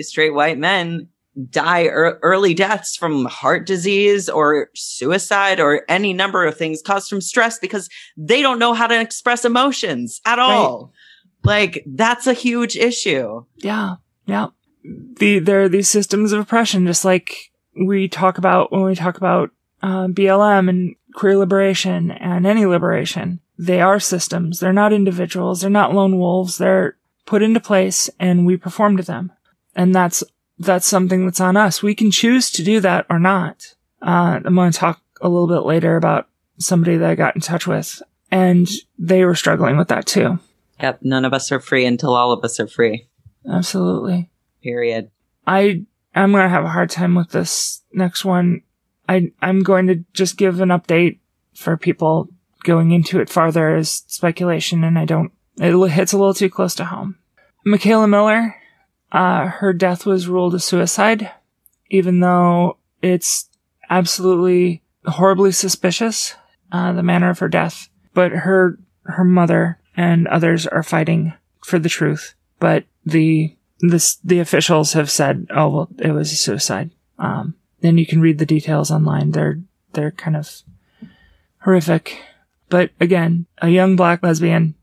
[0.00, 1.08] straight white men
[1.50, 7.08] die ear early deaths from heart disease or suicide or any number of things caused
[7.08, 10.92] from stress because they don't know how to express emotions at all.
[11.44, 13.44] Like that's a huge issue.
[13.56, 14.48] Yeah, yeah.
[14.82, 19.16] The there are these systems of oppression, just like we talk about when we talk
[19.16, 19.50] about
[19.82, 23.40] uh, BLM and queer liberation and any liberation.
[23.58, 24.60] They are systems.
[24.60, 25.60] They're not individuals.
[25.60, 26.58] They're not lone wolves.
[26.58, 29.32] They're put into place, and we perform to them.
[29.74, 30.22] And that's
[30.58, 31.82] that's something that's on us.
[31.82, 33.74] We can choose to do that or not.
[34.02, 36.28] Uh, I'm going to talk a little bit later about
[36.58, 40.38] somebody that I got in touch with, and they were struggling with that too.
[40.80, 41.00] Yep.
[41.02, 43.08] None of us are free until all of us are free.
[43.50, 44.30] Absolutely.
[44.62, 45.10] Period.
[45.46, 45.84] I
[46.14, 48.62] I'm gonna have a hard time with this next one.
[49.08, 51.18] I I'm going to just give an update
[51.54, 52.28] for people
[52.64, 55.32] going into it farther as speculation, and I don't.
[55.58, 57.16] It hits a little too close to home.
[57.66, 58.54] Mikayla Miller,
[59.12, 61.30] uh, her death was ruled a suicide,
[61.90, 63.48] even though it's
[63.88, 66.34] absolutely horribly suspicious,
[66.72, 67.88] uh, the manner of her death.
[68.14, 71.34] But her her mother and others are fighting
[71.64, 72.34] for the truth.
[72.58, 76.90] But the this the officials have said, oh well, it was a suicide.
[77.18, 79.32] Um, then you can read the details online.
[79.32, 79.60] They're
[79.92, 80.62] they're kind of
[81.60, 82.20] horrific.
[82.68, 84.74] But again, a young black lesbian,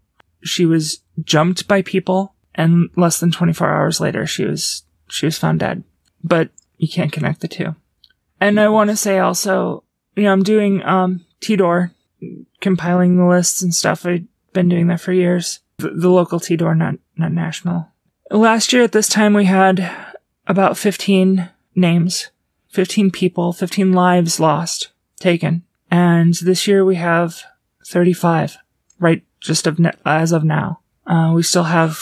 [0.43, 5.37] she was jumped by people, and less than 24 hours later, she was she was
[5.37, 5.83] found dead.
[6.23, 7.75] But you can't connect the two.
[8.39, 9.83] And I want to say also,
[10.15, 11.91] you know, I'm doing um TDOR,
[12.61, 14.05] compiling the lists and stuff.
[14.05, 15.59] I've been doing that for years.
[15.77, 17.87] The, the local TDOR, not not national.
[18.31, 19.89] Last year at this time, we had
[20.47, 22.31] about 15 names,
[22.69, 25.63] 15 people, 15 lives lost, taken.
[25.91, 27.43] And this year we have
[27.85, 28.57] 35,
[28.99, 29.23] right?
[29.39, 30.79] Just of, ne- as of now.
[31.05, 31.99] Uh, we still have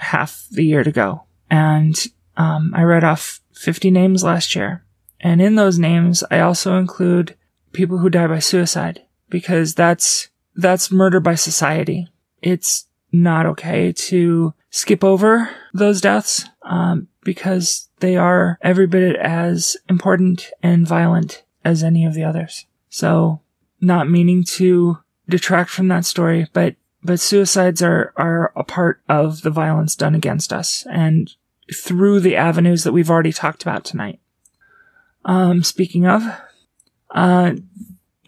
[0.00, 1.24] half the year to go.
[1.50, 1.96] And,
[2.36, 4.84] um, I read off 50 names last year.
[5.20, 7.36] And in those names, I also include
[7.72, 12.08] people who die by suicide because that's, that's murder by society.
[12.42, 19.76] It's not okay to skip over those deaths um, because they are every bit as
[19.88, 22.66] important and violent as any of the others.
[22.88, 23.40] So,
[23.80, 24.98] not meaning to
[25.28, 30.14] detract from that story, but but suicides are are a part of the violence done
[30.14, 31.34] against us, and
[31.74, 34.20] through the avenues that we've already talked about tonight.
[35.24, 36.22] Um, speaking of,
[37.10, 37.52] uh,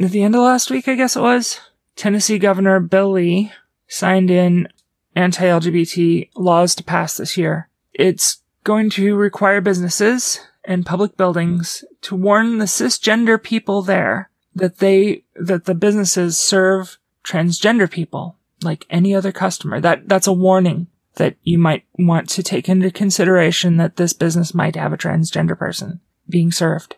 [0.00, 1.60] at the end of last week, I guess it was
[1.96, 3.52] Tennessee Governor Bill Lee
[3.88, 4.68] signed in
[5.14, 7.68] anti-LGBT laws to pass this year.
[7.92, 14.78] It's going to require businesses and public buildings to warn the cisgender people there that
[14.78, 19.80] they, that the businesses serve transgender people like any other customer.
[19.80, 24.54] That, that's a warning that you might want to take into consideration that this business
[24.54, 26.96] might have a transgender person being served.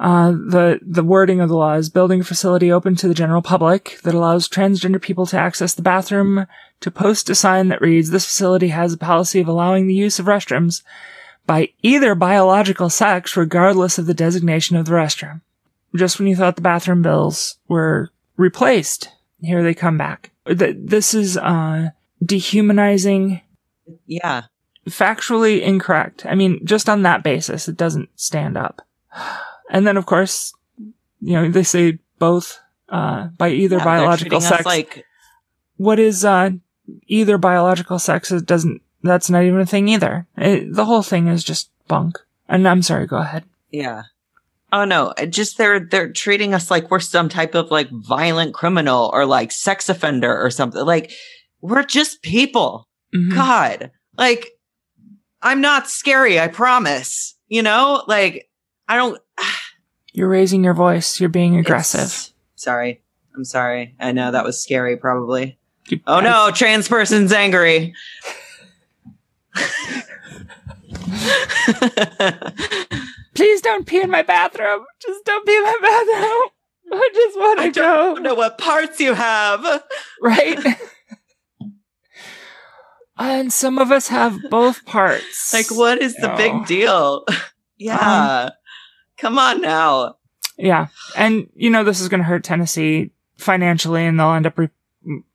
[0.00, 3.40] Uh, the the wording of the law is building a facility open to the general
[3.40, 6.44] public that allows transgender people to access the bathroom
[6.80, 10.18] to post a sign that reads, "This facility has a policy of allowing the use
[10.18, 10.82] of restrooms
[11.46, 15.40] by either biological sex, regardless of the designation of the restroom."
[15.94, 19.08] Just when you thought the bathroom bills were replaced,
[19.40, 20.31] here they come back.
[20.46, 21.90] Th- This is uh,
[22.24, 23.40] dehumanizing
[24.06, 24.42] Yeah.
[24.88, 26.24] factually incorrect.
[26.26, 28.82] I mean, just on that basis, it doesn't stand up.
[29.70, 30.52] And then, of course,
[31.20, 34.66] you know, they say both, uh, by either Yeah, biological sex.
[34.66, 35.04] like
[35.76, 36.50] what is, uh,
[37.06, 40.26] either biological sex it doesn't, that's not even a thing either.
[40.36, 42.18] It, the whole thing is just bunk.
[42.48, 43.44] And I'm sorry, go ahead.
[43.70, 44.02] Yeah.
[44.74, 49.10] Oh no, just they're they're treating us like we're some type of like violent criminal
[49.12, 50.84] or like sex offender or something.
[50.84, 51.12] Like
[51.60, 52.88] we're just people.
[53.14, 53.34] Mhm.
[53.34, 53.90] God.
[54.16, 54.52] Like
[55.42, 57.36] I'm not scary, I promise.
[57.48, 58.02] You know?
[58.08, 58.48] Like
[58.88, 59.20] I don't
[60.14, 61.20] You're raising your voice.
[61.20, 62.32] You're being aggressive.
[62.54, 63.02] Sorry.
[63.34, 63.94] I'm sorry.
[64.00, 65.58] I know that was scary probably.
[65.88, 67.94] You- Oh no, trans person's angry.
[73.34, 74.84] Please don't pee in my bathroom.
[75.00, 76.48] Just don't pee in my bathroom.
[76.94, 78.22] I just want I to don't go.
[78.22, 79.82] know what parts you have.
[80.20, 80.58] Right?
[83.18, 85.52] and some of us have both parts.
[85.54, 86.36] Like, what is the No.
[86.36, 87.24] big deal?
[87.78, 88.50] yeah.
[89.18, 90.16] Come on now.
[90.58, 90.88] Yeah.
[91.16, 94.68] And, you know, this is going to hurt Tennessee financially and they'll end up re-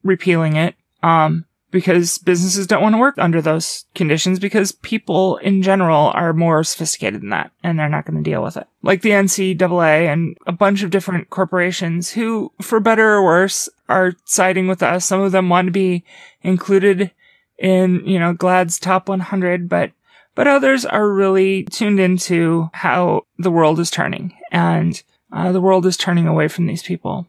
[0.03, 0.75] repealing it.
[1.01, 6.34] Um, because businesses don't want to work under those conditions because people in general are
[6.34, 8.68] more sophisticated than that and they're not going to deal with it.
[8.82, 14.13] Like the NCAA and a bunch of different corporations who, for better or worse, are
[14.26, 15.05] siding with us.
[15.05, 16.03] Some of them want to be
[16.41, 17.11] included
[17.57, 19.91] in, you know, GLAAD's top 100, but
[20.36, 25.01] but others are really tuned into how the world is turning and
[25.34, 27.26] uh, the world is turning away from these people.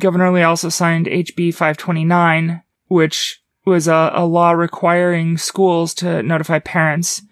[0.00, 6.58] Governor Lee also signed HB 529, which was a, a law requiring schools to notify
[6.60, 7.22] parents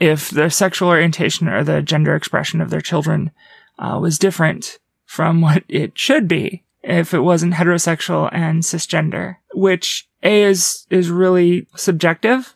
[0.00, 3.30] if the sexual orientation or the gender expression of their children
[3.78, 10.08] uh, was different from what it should be if it wasn't heterosexual and cisgender, which
[10.22, 12.54] A is, is really subjective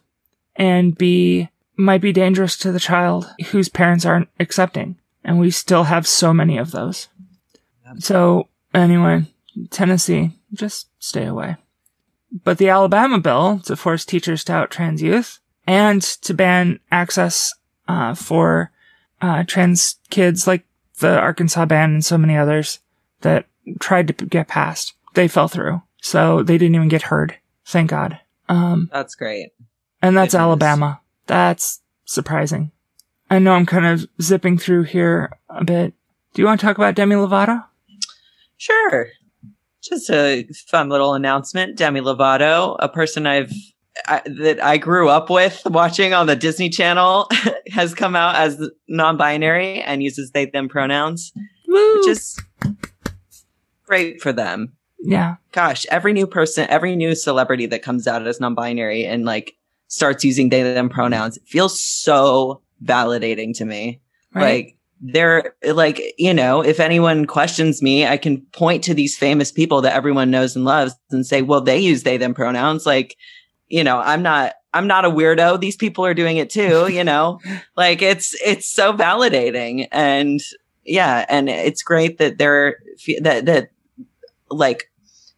[0.57, 4.99] and B might be dangerous to the child whose parents aren't accepting.
[5.24, 7.09] And we still have so many of those.
[7.99, 9.24] So anyway,
[9.70, 11.57] Tennessee, just stay away.
[12.33, 17.53] But the Alabama bill to force teachers to out trans youth and to ban access
[17.89, 18.70] uh, for
[19.20, 20.64] uh, trans kids like
[21.01, 22.78] the Arkansas ban and so many others
[23.22, 23.47] that
[23.81, 25.83] tried to get passed, they fell through.
[26.03, 27.37] So they didn't even get heard.
[27.66, 28.18] Thank God.
[28.49, 29.51] Um, That's great.
[30.03, 30.35] and that's.
[30.35, 31.01] Alabama.
[31.26, 32.72] That's surprising.
[33.31, 35.95] I know I'm kind of zipping through here a bit.
[36.35, 37.64] Do you want to talk about Demi Lovato?
[38.57, 39.09] Sure.
[39.83, 41.76] Just a fun little announcement.
[41.76, 43.53] Demi Lovato, a person I've
[44.07, 47.28] I, that I grew up with watching on the Disney Channel,
[47.72, 51.33] has come out as non-binary and uses they them pronouns,
[51.66, 51.99] Woo!
[51.99, 52.39] which is
[53.85, 54.72] great for them.
[55.01, 55.37] yeah.
[55.53, 59.55] Gosh, every new person, every new celebrity that comes out as non-binary and like
[59.89, 64.01] starts using they them pronouns it feels so validating to me.
[64.33, 64.43] Right.
[64.43, 69.51] Like they're like, you know, if anyone questions me, I can point to these famous
[69.51, 72.85] people that everyone knows and loves and say, well, they use they them pronouns.
[72.85, 73.17] Like,
[73.69, 75.61] you know, I'm not I'm not a weirdo.
[75.61, 77.41] These people are doing it too, you know.
[77.77, 80.41] like it's it's so validating and
[80.85, 82.77] yeah, and it's great that they're
[83.23, 83.71] that that
[84.51, 84.91] like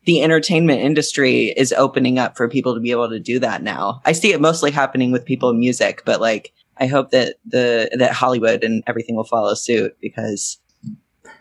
[0.04, 4.00] the entertainment industry is opening up for people to be able to do that now.
[4.04, 6.52] I see it mostly happening with people in music, but like
[6.82, 10.58] I hope that the that Hollywood and everything will follow suit because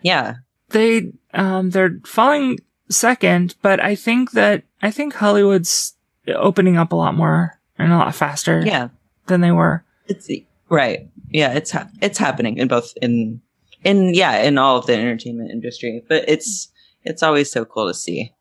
[0.03, 0.35] yeah,
[0.69, 5.95] they um they're falling second, but I think that I think Hollywood's
[6.27, 8.89] opening up a lot more and a lot faster yeah,
[9.25, 9.83] than they were.
[10.05, 10.29] it's
[10.69, 11.09] right.
[11.31, 13.41] Yeah, it's ha- it's happening in both in
[13.83, 16.69] in yeah, in all of the entertainment industry, but it's
[17.03, 18.31] it's always so cool to see.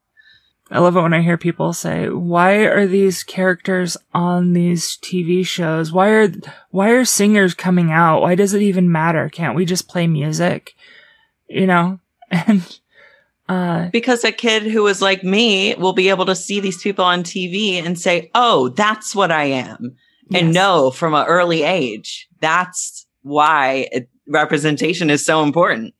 [0.71, 5.45] I love it when I hear people say, "Why are these characters on these TV
[5.45, 5.93] shows?
[5.93, 6.29] Why are
[6.71, 8.21] why are singers coming out?
[8.23, 9.29] Why does it even matter?
[9.29, 10.75] Can't we just play music?"
[11.49, 11.99] You know?
[12.31, 12.79] And
[13.49, 17.05] uh Because a kid who is like me will be able to see these people
[17.05, 19.97] on TV and say, "Oh, that's what I am."
[20.33, 25.93] and know from an early age that's why it, representation is so important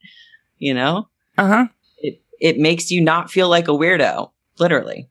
[0.59, 1.67] you know Uh-huh.
[1.99, 4.31] it it makes you not feel like a weirdo
[4.61, 5.09] literally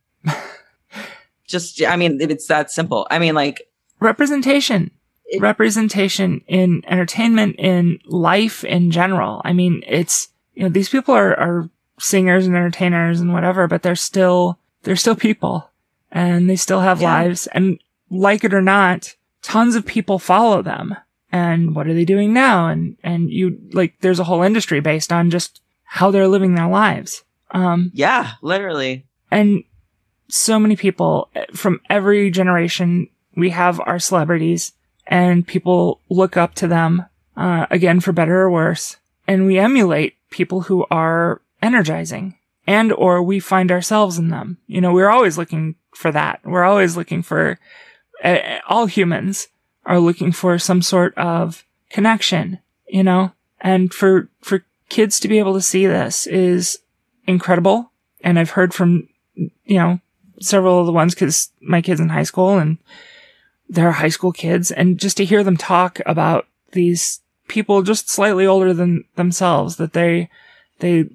[1.48, 3.62] just i mean it's that simple i mean like
[4.02, 4.92] Representation.
[5.26, 9.42] It- representation in entertainment, in life in general.
[9.44, 11.70] I mean, it's, you know, these people are, are
[12.00, 15.70] singers and entertainers and whatever, but they're still, they're still people
[16.14, 17.10] and they still have Yeah.
[17.12, 17.46] lives.
[17.48, 17.78] And
[18.10, 20.96] like it or not, tons of people follow them.
[21.30, 22.70] And what are they doing now?
[22.70, 26.70] And, and you, like, there's a whole industry based on just how they're living their
[26.70, 27.26] lives.
[27.52, 29.06] Um, Yeah, literally.
[29.32, 29.64] And
[30.28, 34.74] so many people eh, from every generation we have our celebrities
[35.08, 37.06] and people look up to them
[37.38, 38.98] uh, again for better or worse.
[39.28, 42.36] And we emulate people who are energizing
[42.68, 44.58] and or we find ourselves in them.
[44.68, 46.42] You know we're always looking for that.
[46.44, 47.60] We're always looking for
[48.24, 49.48] uh, all humans
[49.86, 52.60] are looking for some sort of connection
[52.90, 53.32] you know?
[53.62, 56.80] And for for kids to be able to see this is
[57.28, 57.92] incredible.
[58.22, 59.08] And i've heard from
[59.66, 60.00] you know,
[60.42, 62.78] several of the ones because my kids in high school and
[63.70, 68.46] they're high school kids and just to hear them talk about these people just slightly
[68.46, 70.30] older than themselves that they,
[70.80, 71.06] they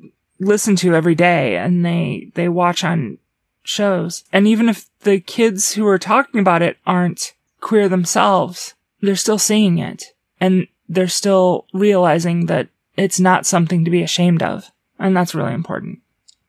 [0.40, 3.18] listen to every day and they, they watch on
[3.62, 4.24] shows.
[4.32, 9.38] And even if the kids who are talking about it aren't queer themselves, they're still
[9.38, 14.70] seeing it and they're still realizing that it's not something to be ashamed of.
[14.98, 16.00] And that's really important.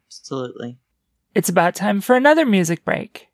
[0.07, 0.77] Absolutely.
[1.35, 3.27] It's about time for another music break.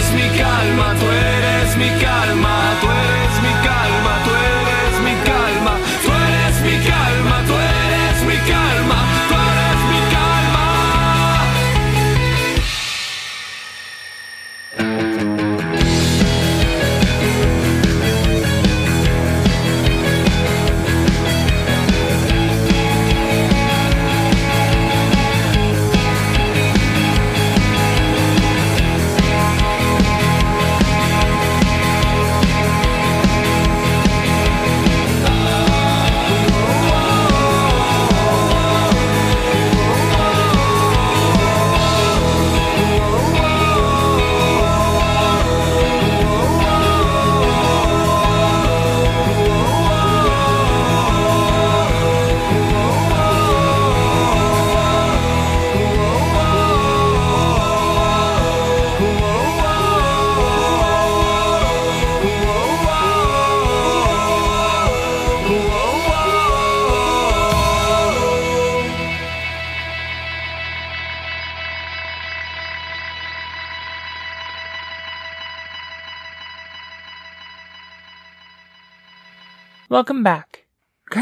[0.00, 2.99] Eres mi calma, tú eres mi calma, tú eres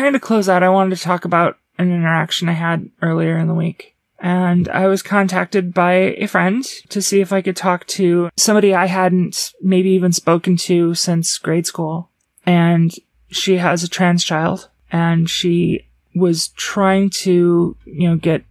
[0.08, 3.36] Kind of to close out, I wanted to talk about an interaction I had earlier
[3.36, 3.94] in the week.
[4.18, 8.74] And I was contacted by a friend to see if I could talk to somebody
[8.74, 12.08] I hadn't maybe even spoken to since grade school.
[12.46, 12.90] And
[13.30, 18.44] she has a trans child and she was trying to, you know, get,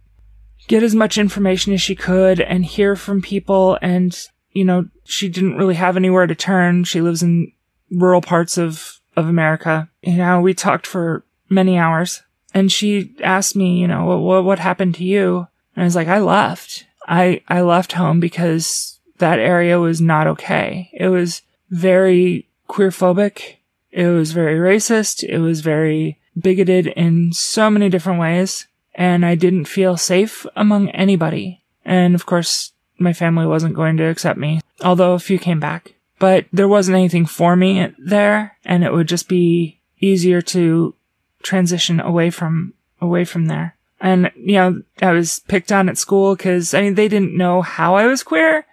[0.68, 3.80] get as much information as she could and hear from people.
[3.82, 4.16] And,
[4.52, 6.84] you know, she didn't really have anywhere to turn.
[6.84, 7.50] She lives in
[7.90, 9.90] rural parts of, of America.
[10.02, 12.22] You know, we talked for many hours
[12.54, 15.48] and she asked me, you know, what, what, happened to you?
[15.74, 16.86] And I was like, I left.
[17.06, 20.90] I, I left home because that area was not okay.
[20.92, 23.56] It was very queer phobic.
[23.90, 25.22] It was very racist.
[25.22, 28.66] It was very bigoted in so many different ways.
[28.94, 31.62] And I didn't feel safe among anybody.
[31.84, 35.94] And of course, my family wasn't going to accept me, although a few came back.
[36.18, 40.94] But there wasn't anything for me there, and it would just be easier to
[41.42, 43.76] transition away from away from there.
[44.00, 47.62] And you know, I was picked on at school because I mean they didn't know
[47.62, 48.66] how I was queer,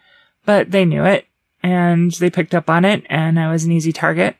[0.45, 1.27] but they knew it
[1.65, 4.35] and they picked up on it, and I was an easy target.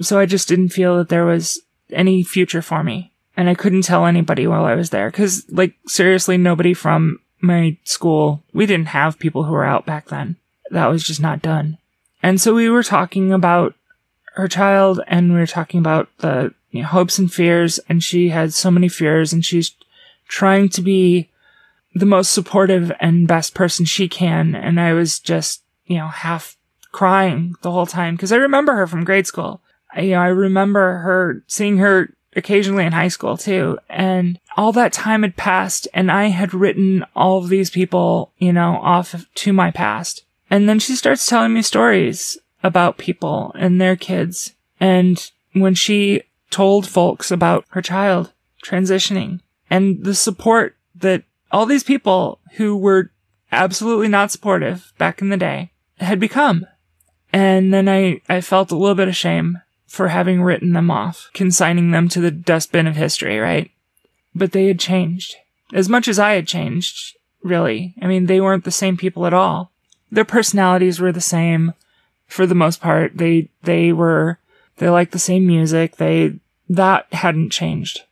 [0.00, 1.60] So I just didn't feel that there was
[1.92, 5.74] any future for me, and I couldn't tell anybody while I was there because, like,
[5.86, 10.34] seriously, nobody from my school we didn't have people who were out back then.
[10.70, 11.78] That was just not done.
[12.22, 13.74] And so we were talking about
[14.32, 18.30] her child and we were talking about the you know, hopes and fears and she
[18.30, 19.76] had so many fears and she's
[20.26, 21.30] trying to be
[21.94, 24.56] the most supportive and best person she can.
[24.56, 26.56] And I was just, you know, half
[26.90, 29.60] crying the whole time because I remember her from grade school.
[29.94, 33.78] I, you know, I remember her seeing her occasionally in high school too.
[33.88, 38.52] And all that time had passed and I had written all of these people, you
[38.52, 40.24] know, off to my past.
[40.50, 44.54] And then she starts telling me stories about people and their kids.
[44.80, 48.32] And when she told folks about her child
[48.64, 49.40] transitioning
[49.70, 53.10] and the support that all these people who were
[53.52, 56.66] absolutely not supportive back in the day had become.
[57.32, 61.30] And then I, I felt a little bit of shame for having written them off,
[61.34, 63.70] consigning them to the dustbin of history, right?
[64.34, 65.36] But they had changed.
[65.72, 67.94] As much as I had changed, really.
[68.02, 69.70] I mean, they weren't the same people at all.
[70.10, 71.74] Their personalities were the same
[72.26, 73.16] for the most part.
[73.16, 74.38] They, they were,
[74.76, 75.96] they liked the same music.
[75.96, 78.02] They, that hadn't changed.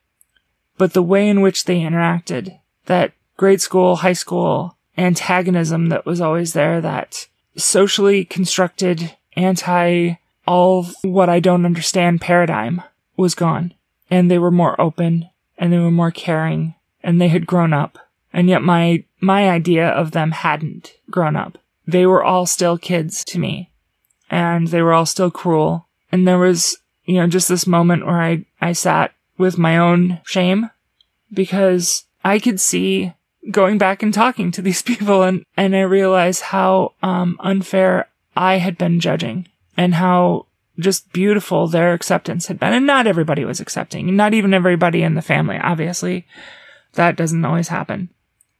[0.78, 6.20] But the way in which they interacted, that grade school, high school antagonism that was
[6.20, 10.14] always there, that socially constructed anti
[10.46, 12.82] all what I don't understand paradigm
[13.16, 13.74] was gone.
[14.10, 17.98] And they were more open and they were more caring and they had grown up.
[18.32, 21.58] And yet my, my idea of them hadn't grown up.
[21.86, 23.70] They were all still kids to me
[24.30, 25.86] and they were all still cruel.
[26.12, 30.20] And there was, you know, just this moment where I, I sat with my own
[30.24, 30.70] shame
[31.32, 33.14] because I could see
[33.50, 38.58] going back and talking to these people and, and I realized how, um, unfair I
[38.58, 40.46] had been judging and how
[40.78, 42.72] just beautiful their acceptance had been.
[42.72, 46.26] And not everybody was accepting, not even everybody in the family, obviously.
[46.94, 48.10] That doesn't always happen.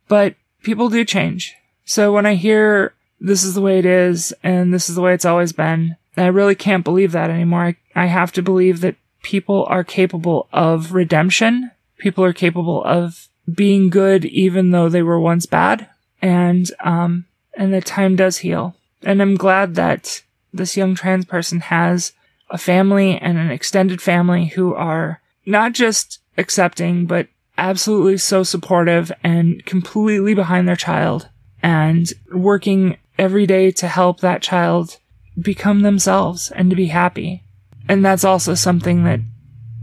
[0.08, 1.54] But people do change.
[1.84, 5.14] So when I hear this is the way it is and this is the way
[5.14, 7.64] it's always been, I really can't believe that anymore.
[7.64, 11.70] I, I have to believe that people are capable of redemption.
[11.98, 15.88] People are capable of being good even though they were once bad.
[16.20, 21.60] And, um, and that time does heal And I'm glad that this young trans person
[21.60, 22.12] has
[22.50, 29.10] a family and an extended family who are not just accepting, but absolutely so supportive
[29.24, 31.28] and completely behind their child
[31.62, 34.98] and working every day to help that child
[35.40, 37.42] become themselves and to be happy.
[37.88, 39.20] And that's also something that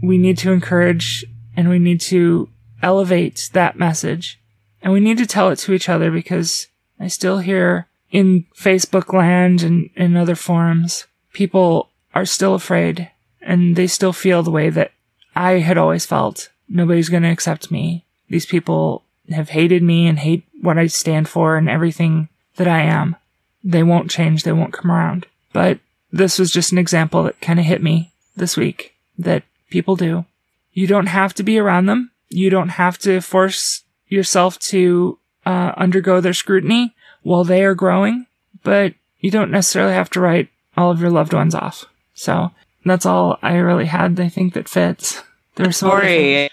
[0.02, 1.24] we need to encourage
[1.56, 2.48] and we need to
[2.82, 4.40] elevate that message.
[4.82, 9.12] And we need to tell it to each other because I still hear in Facebook
[9.12, 13.10] land and in other forums, people are still afraid
[13.42, 14.92] and they still feel the way that
[15.34, 16.50] I had always felt.
[16.68, 18.04] Nobody's going to accept me.
[18.28, 22.82] These people have hated me and hate what I stand for and everything that I
[22.82, 23.16] am.
[23.62, 24.42] They won't change.
[24.42, 25.26] They won't come around.
[25.52, 25.80] But
[26.12, 30.24] this was just an example that kind of hit me this week that people do.
[30.72, 32.10] You don't have to be around them.
[32.28, 38.26] You don't have to force yourself to uh, undergo their scrutiny while they are growing,
[38.62, 41.84] but you don't necessarily have to write all of your loved ones off.
[42.14, 42.50] So
[42.84, 44.18] that's all I really had.
[44.20, 45.22] I think that fits.
[45.56, 45.90] There's some.
[45.90, 46.50] Sorry,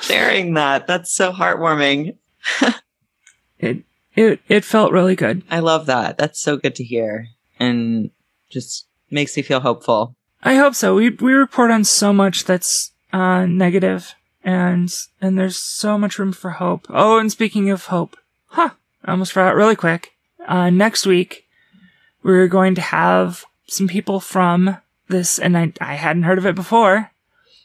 [0.00, 0.86] sharing that.
[0.86, 2.16] That's so heartwarming.
[3.60, 3.84] It
[4.16, 5.42] it it felt really good.
[5.50, 6.16] I love that.
[6.16, 7.28] That's so good to hear,
[7.58, 8.10] and
[8.50, 10.14] just makes me feel hopeful.
[10.42, 10.94] I hope so.
[10.94, 16.32] We we report on so much that's uh negative and and there's so much room
[16.32, 16.86] for hope.
[16.90, 18.70] Oh, and speaking of hope, huh,
[19.04, 20.12] I almost forgot really quick.
[20.46, 21.46] Uh next week
[22.22, 24.78] we're going to have some people from
[25.08, 27.10] this and I I hadn't heard of it before.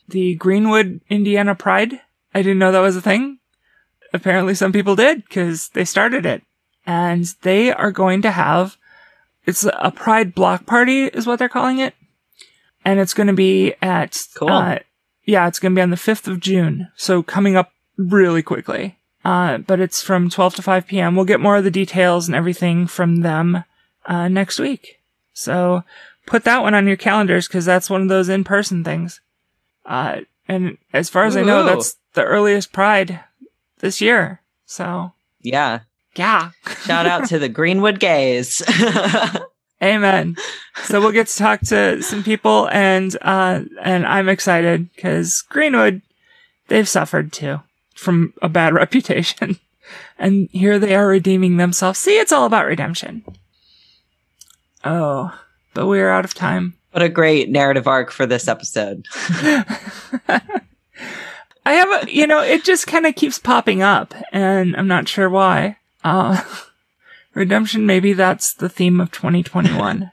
[0.07, 1.99] The Greenwood, Indiana Pride.
[2.33, 3.39] I didn't know that was a thing.
[4.13, 6.43] Apparently some people did cuz they started it.
[6.85, 8.77] And they are going to have
[9.45, 11.93] it's a pride block party is what they're calling it.
[12.83, 14.49] And it's going to be at Cool.
[14.49, 14.79] uh,
[15.23, 16.89] yeah it's going to be on the 5th of june.
[16.95, 18.97] So coming up really quickly.
[19.23, 22.35] Uh, but it's from 12 to 5 p.m we'll get more of the details and
[22.35, 23.63] everything from them
[24.05, 24.99] uh, next week.
[25.33, 25.83] So
[26.27, 29.19] put that one on your calendars because that's one of those in-person things.
[29.85, 33.19] Uh, and as far as i know that's the earliest pride
[33.79, 34.41] this year.
[34.65, 35.79] So Yeah.
[36.15, 36.51] Yeah
[36.83, 38.61] Shout out to the Greenwood gays.
[39.83, 40.35] Amen.
[40.85, 46.01] So we'll get to talk to some people and, uh, and I'm excited because Greenwood,
[46.67, 47.59] they've suffered too
[47.95, 49.59] from a bad reputation.
[50.17, 51.99] And here they are redeeming themselves.
[51.99, 53.23] See, it's all about redemption.
[54.83, 55.37] Oh,
[55.73, 56.75] but we are out of time.
[56.91, 59.05] what a great narrative arc for this episode.
[61.67, 65.07] I have a, you know, it just kind of keeps popping up and I'm not
[65.07, 65.77] sure why.
[66.05, 66.41] Uh,
[67.33, 70.11] redemption, maybe that's the theme of 2021.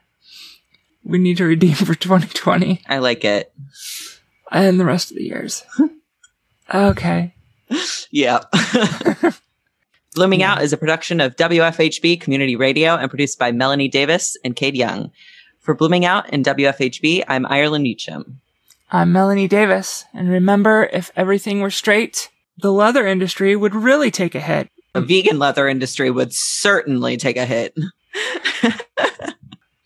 [1.04, 3.52] we need to redeem for 2020 I like it.
[4.50, 5.64] and the rest of the years.
[6.74, 7.34] okay.
[8.10, 8.40] Yeah.
[10.14, 14.56] Blooming Out is a production of WFHB Community Radio and produced by Melanie Davis and
[14.56, 15.10] Kade Young.
[15.60, 18.40] For Blooming Out and WFHB, I'm Ireland Meacham.
[18.90, 20.04] I'm Melanie Davis.
[20.12, 24.68] And remember, if everything were straight, the leather industry would really take a hit.
[24.94, 27.74] The vegan leather industry would certainly take a hit.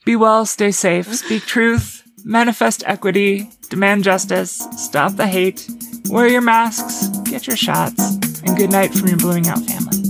[0.05, 5.69] Be well, stay safe, speak truth, manifest equity, demand justice, stop the hate,
[6.09, 10.06] wear your masks, get your shots, and good night from your Blooming Out family.